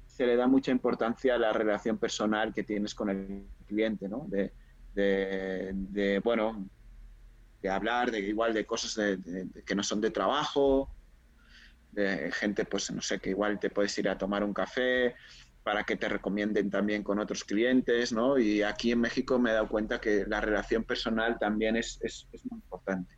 se 0.06 0.26
le 0.26 0.36
da 0.36 0.46
mucha 0.46 0.70
importancia 0.70 1.34
a 1.34 1.38
la 1.38 1.52
relación 1.52 1.98
personal 1.98 2.54
que 2.54 2.64
tienes 2.64 2.94
con 2.94 3.10
el 3.10 3.46
cliente, 3.66 4.08
¿no? 4.08 4.26
De, 4.28 6.20
bueno, 6.24 6.68
de 7.62 7.68
hablar 7.68 8.10
de 8.10 8.20
igual 8.20 8.54
de 8.54 8.66
cosas 8.66 8.98
que 9.64 9.74
no 9.74 9.82
son 9.82 10.00
de 10.00 10.10
trabajo, 10.10 10.90
de 11.92 12.30
gente, 12.32 12.64
pues 12.64 12.90
no 12.90 13.02
sé, 13.02 13.18
que 13.18 13.30
igual 13.30 13.58
te 13.58 13.70
puedes 13.70 13.96
ir 13.98 14.08
a 14.08 14.18
tomar 14.18 14.44
un 14.44 14.52
café, 14.52 15.14
para 15.62 15.84
que 15.84 15.96
te 15.96 16.08
recomienden 16.08 16.70
también 16.70 17.02
con 17.02 17.18
otros 17.18 17.44
clientes, 17.44 18.12
¿no? 18.12 18.38
Y 18.38 18.62
aquí 18.62 18.92
en 18.92 19.00
México 19.00 19.38
me 19.38 19.50
he 19.50 19.54
dado 19.54 19.68
cuenta 19.68 20.00
que 20.00 20.24
la 20.26 20.40
relación 20.40 20.84
personal 20.84 21.38
también 21.38 21.76
es, 21.76 21.98
es, 22.02 22.26
muy 22.50 22.58
importante. 22.60 23.14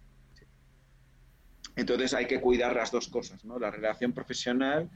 Entonces 1.77 2.13
hay 2.15 2.27
que 2.27 2.41
cuidar 2.41 2.75
las 2.75 2.91
dos 2.91 3.09
cosas, 3.09 3.45
¿no? 3.45 3.59
La 3.59 3.71
relación 3.71 4.13
profesional 4.13 4.91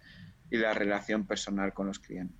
y 0.50 0.56
la 0.56 0.74
relación 0.74 1.26
personal 1.26 1.72
con 1.72 1.86
los 1.86 1.98
clientes. 1.98 2.36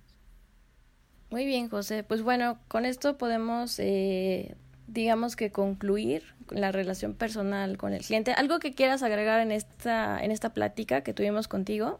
Muy 1.29 1.45
bien, 1.45 1.69
José. 1.69 2.03
Pues 2.03 2.21
bueno, 2.21 2.59
con 2.67 2.85
esto 2.85 3.17
podemos, 3.17 3.79
eh, 3.79 4.55
digamos 4.87 5.35
que 5.35 5.51
concluir 5.51 6.23
la 6.49 6.71
relación 6.71 7.13
personal 7.13 7.77
con 7.77 7.93
el 7.93 8.01
cliente. 8.01 8.31
¿Algo 8.31 8.59
que 8.59 8.73
quieras 8.73 9.03
agregar 9.03 9.41
en 9.41 9.51
esta, 9.51 10.23
en 10.23 10.31
esta 10.31 10.53
plática 10.53 11.01
que 11.01 11.13
tuvimos 11.13 11.47
contigo? 11.47 11.99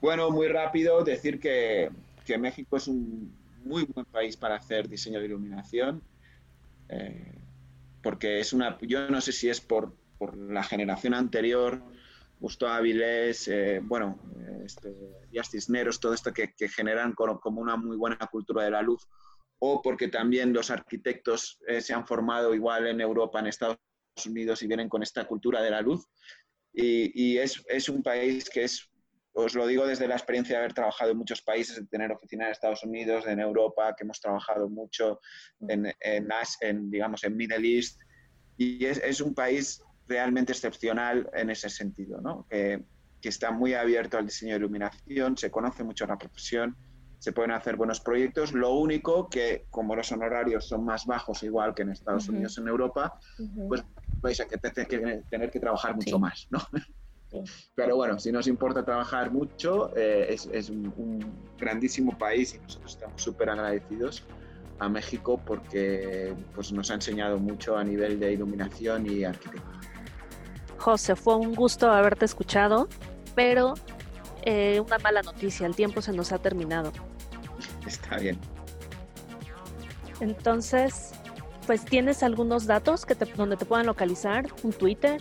Bueno, 0.00 0.30
muy 0.30 0.48
rápido, 0.48 1.02
decir 1.04 1.40
que 1.40 1.90
que 2.30 2.38
México 2.38 2.76
es 2.76 2.86
un 2.86 3.34
muy 3.64 3.84
buen 3.84 4.06
país 4.06 4.36
para 4.36 4.54
hacer 4.54 4.88
diseño 4.88 5.18
de 5.18 5.26
iluminación. 5.26 6.00
Eh, 6.88 7.34
porque 8.02 8.38
es 8.38 8.52
una, 8.52 8.78
yo 8.82 9.08
no 9.10 9.20
sé 9.20 9.32
si 9.32 9.48
es 9.48 9.60
por, 9.60 9.92
por 10.16 10.36
la 10.36 10.62
generación 10.62 11.12
anterior, 11.12 11.82
Gustavo 12.38 12.72
Avilés, 12.72 13.48
eh, 13.48 13.80
bueno, 13.82 14.18
este, 14.64 14.94
Cisneros, 15.42 15.98
todo 15.98 16.14
esto 16.14 16.32
que, 16.32 16.54
que 16.54 16.68
generan 16.68 17.12
como 17.14 17.60
una 17.60 17.76
muy 17.76 17.96
buena 17.96 18.16
cultura 18.30 18.62
de 18.62 18.70
la 18.70 18.80
luz, 18.80 19.06
o 19.60 19.82
porque 19.82 20.08
también 20.08 20.52
los 20.52 20.70
arquitectos 20.70 21.58
eh, 21.68 21.80
se 21.80 21.92
han 21.92 22.06
formado 22.06 22.54
igual 22.54 22.86
en 22.86 23.00
Europa, 23.00 23.38
en 23.38 23.46
Estados 23.46 23.78
Unidos 24.26 24.62
y 24.62 24.66
vienen 24.66 24.88
con 24.88 25.02
esta 25.02 25.26
cultura 25.26 25.62
de 25.62 25.70
la 25.70 25.82
luz. 25.82 26.06
Y, 26.72 27.12
y 27.14 27.38
es, 27.38 27.62
es, 27.68 27.88
un 27.88 28.02
país 28.02 28.48
que 28.48 28.64
es, 28.64 28.88
os 29.32 29.54
lo 29.54 29.66
digo 29.66 29.86
desde 29.86 30.08
la 30.08 30.14
experiencia 30.14 30.56
de 30.56 30.60
haber 30.60 30.72
trabajado 30.72 31.10
en 31.10 31.18
muchos 31.18 31.42
países, 31.42 31.76
de 31.76 31.86
tener 31.86 32.10
oficina 32.10 32.46
en 32.46 32.52
Estados 32.52 32.82
Unidos, 32.84 33.26
en 33.26 33.38
Europa, 33.38 33.94
que 33.96 34.04
hemos 34.04 34.20
trabajado 34.20 34.68
mucho 34.68 35.20
en, 35.68 35.86
en, 36.00 36.28
en 36.62 36.90
digamos, 36.90 37.22
en 37.24 37.36
Middle 37.36 37.76
East. 37.76 38.00
Y 38.56 38.86
es, 38.86 38.98
es 38.98 39.20
un 39.20 39.34
país 39.34 39.82
realmente 40.08 40.52
excepcional 40.52 41.28
en 41.34 41.50
ese 41.50 41.68
sentido, 41.68 42.20
¿no? 42.22 42.46
que, 42.48 42.82
que 43.20 43.28
está 43.28 43.50
muy 43.50 43.74
abierto 43.74 44.16
al 44.16 44.26
diseño 44.26 44.54
de 44.54 44.60
iluminación, 44.60 45.36
se 45.36 45.50
conoce 45.50 45.84
mucho 45.84 46.06
la 46.06 46.16
profesión, 46.16 46.76
se 47.20 47.32
pueden 47.32 47.52
hacer 47.52 47.76
buenos 47.76 48.00
proyectos. 48.00 48.52
Lo 48.52 48.72
único 48.72 49.28
que, 49.28 49.66
como 49.70 49.94
los 49.94 50.10
honorarios 50.10 50.66
son 50.66 50.84
más 50.84 51.04
bajos, 51.06 51.42
igual 51.42 51.74
que 51.74 51.82
en 51.82 51.90
Estados 51.90 52.26
uh 52.26 52.32
-huh. 52.32 52.34
Unidos, 52.34 52.58
en 52.58 52.66
Europa, 52.66 53.20
uh 53.38 53.42
-huh. 53.42 53.68
pues 53.68 53.84
vais 54.22 54.40
a 54.40 54.46
que 54.46 54.56
tener 54.56 54.88
que, 54.88 55.22
tener 55.30 55.50
que 55.50 55.60
trabajar 55.60 55.94
mucho 55.94 56.16
sí. 56.16 56.20
más, 56.20 56.48
¿no? 56.50 56.58
Sí. 57.30 57.44
Pero 57.76 57.94
bueno, 57.94 58.18
si 58.18 58.32
nos 58.32 58.48
importa 58.48 58.84
trabajar 58.84 59.30
mucho, 59.30 59.96
eh, 59.96 60.28
es, 60.30 60.48
es 60.52 60.68
un, 60.70 60.92
un, 60.96 61.32
grandísimo 61.58 62.16
país 62.18 62.54
y 62.54 62.58
nosotros 62.58 62.94
estamos 62.94 63.22
súper 63.22 63.50
agradecidos 63.50 64.24
a 64.80 64.88
México 64.88 65.38
porque 65.44 66.34
pues, 66.54 66.72
nos 66.72 66.90
ha 66.90 66.94
enseñado 66.94 67.38
mucho 67.38 67.76
a 67.76 67.84
nivel 67.84 68.18
de 68.18 68.32
iluminación 68.32 69.06
y 69.06 69.24
arquitectura. 69.24 69.78
José, 70.78 71.14
fue 71.14 71.36
un 71.36 71.54
gusto 71.54 71.90
haberte 71.90 72.24
escuchado, 72.24 72.88
pero 73.36 73.74
eh, 74.42 74.80
una 74.84 74.98
mala 74.98 75.22
noticia, 75.22 75.66
el 75.66 75.76
tiempo 75.76 76.00
se 76.00 76.12
nos 76.12 76.32
ha 76.32 76.38
terminado. 76.38 76.92
Está 77.90 78.18
bien. 78.18 78.38
Entonces, 80.20 81.12
pues 81.66 81.84
tienes 81.84 82.22
algunos 82.22 82.66
datos 82.66 83.04
que 83.04 83.14
te, 83.14 83.24
donde 83.24 83.56
te 83.56 83.64
puedan 83.64 83.86
localizar, 83.86 84.46
un 84.62 84.72
Twitter, 84.72 85.20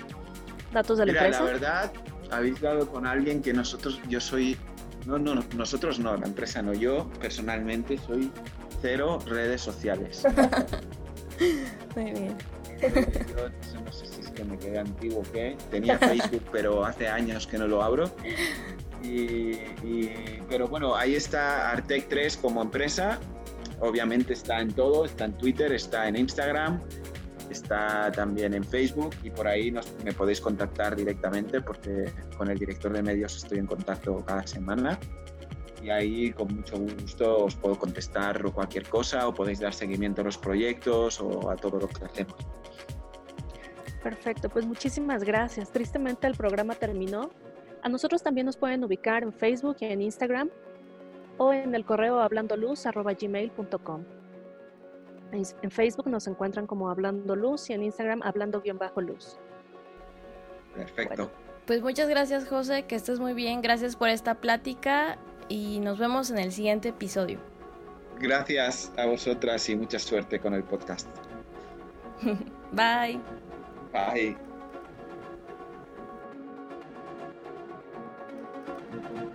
datos 0.72 1.00
de 1.00 1.08
la 1.08 1.14
Mira, 1.14 1.26
empresa. 1.26 1.44
La 1.44 1.52
verdad, 1.52 1.92
habéis 2.32 2.62
dado 2.62 2.88
con 2.92 3.08
alguien 3.08 3.42
que 3.42 3.54
nosotros, 3.54 4.00
yo 4.08 4.20
soy, 4.20 4.58
no, 5.08 5.18
no, 5.18 5.36
nosotros 5.56 6.00
no, 6.00 6.16
la 6.16 6.28
empresa 6.28 6.62
no, 6.62 6.74
yo 6.74 7.10
personalmente 7.20 7.98
soy 7.98 8.32
cero 8.82 9.20
redes 9.26 9.62
sociales. 9.62 10.24
Muy 11.96 12.12
bien. 12.12 12.38
Yo 12.82 13.82
no 13.82 13.92
sé 13.92 14.06
si 14.06 14.22
es 14.22 14.30
que 14.30 14.44
me 14.44 14.58
quedé 14.58 14.80
antiguo 14.80 15.20
o 15.20 15.32
qué. 15.32 15.58
Tenía 15.72 15.98
Facebook, 16.00 16.44
pero 16.52 16.86
hace 16.86 17.08
años 17.08 17.48
que 17.48 17.58
no 17.58 17.68
lo 17.68 17.82
abro. 17.82 18.12
Y, 19.04 19.52
y, 19.84 20.44
pero 20.50 20.68
bueno, 20.68 20.96
ahí 20.96 21.16
está 21.16 21.72
Artec 21.72 22.08
3 22.10 22.38
como 22.38 22.62
empresa. 22.62 23.20
Obviamente 23.80 24.34
está 24.34 24.60
en 24.60 24.74
todo, 24.74 25.06
está 25.06 25.26
en 25.26 25.38
Twitter, 25.38 25.72
está 25.72 26.08
en 26.08 26.18
Instagram, 26.18 26.82
está 27.50 28.12
también 28.12 28.54
en 28.54 28.64
Facebook 28.64 29.16
y 29.24 29.30
por 29.30 29.48
ahí 29.48 29.72
nos, 29.72 29.94
me 30.04 30.12
podéis 30.12 30.42
contactar 30.42 30.96
directamente 30.96 31.62
porque 31.62 32.12
con 32.38 32.50
el 32.50 32.58
director 32.58 32.92
de 32.92 33.02
medios 33.02 33.38
estoy 33.38 33.60
en 33.60 33.68
contacto 33.68 34.24
cada 34.26 34.46
semana 34.46 35.00
y 35.82 35.90
ahí 35.90 36.32
con 36.32 36.54
mucho 36.54 36.78
gusto 36.78 37.46
os 37.46 37.56
puedo 37.56 37.78
contestar 37.78 38.42
cualquier 38.52 38.88
cosa 38.88 39.28
o 39.28 39.34
podéis 39.34 39.60
dar 39.60 39.74
seguimiento 39.74 40.22
a 40.22 40.26
los 40.26 40.38
proyectos 40.38 41.20
o 41.22 41.50
a 41.50 41.56
todo 41.56 41.80
lo 41.80 41.88
que 41.88 42.06
hacemos. 42.06 42.36
Perfecto, 44.04 44.50
pues 44.50 44.66
muchísimas 44.66 45.24
gracias. 45.24 45.72
Tristemente 45.72 46.28
el 46.28 46.36
programa 46.36 46.76
terminó. 46.76 47.32
A 47.82 47.90
nosotros 47.90 48.22
también 48.24 48.46
nos 48.46 48.58
pueden 48.58 48.84
ubicar 48.84 49.24
en 49.24 49.34
Facebook 49.34 49.78
y 49.80 49.86
en 49.86 50.02
Instagram 50.02 50.50
o 51.38 51.54
en 51.54 51.74
el 51.74 51.86
correo 51.86 52.20
hablandoluz.gmail.com. 52.20 54.04
En 55.32 55.72
Facebook 55.72 56.08
nos 56.08 56.28
encuentran 56.28 56.66
como 56.66 56.90
Hablando 56.90 57.36
Luz 57.36 57.70
y 57.70 57.74
en 57.74 57.84
Instagram 57.84 58.22
Hablando-Luz. 58.24 59.38
Perfecto. 60.76 61.16
Bueno. 61.16 61.32
Pues 61.66 61.84
muchas 61.84 62.10
gracias 62.10 62.48
José, 62.48 62.84
que 62.84 62.96
estés 62.96 63.20
muy 63.20 63.34
bien. 63.34 63.62
Gracias 63.62 63.96
por 63.96 64.10
esta 64.10 64.36
plática 64.36 65.20
y 65.50 65.80
nos 65.82 66.00
vemos 66.00 66.32
en 66.32 66.40
el 66.40 66.52
siguiente 66.52 66.90
episodio. 66.90 67.40
Gracias 68.20 68.92
a 68.98 69.06
vosotras 69.06 69.70
y 69.70 69.76
mucha 69.76 70.00
suerte 70.00 70.40
con 70.40 70.54
el 70.56 70.64
podcast. 70.64 71.08
Bye. 72.72 73.20
Bye. 73.94 74.49
thank 79.02 79.18
you 79.18 79.29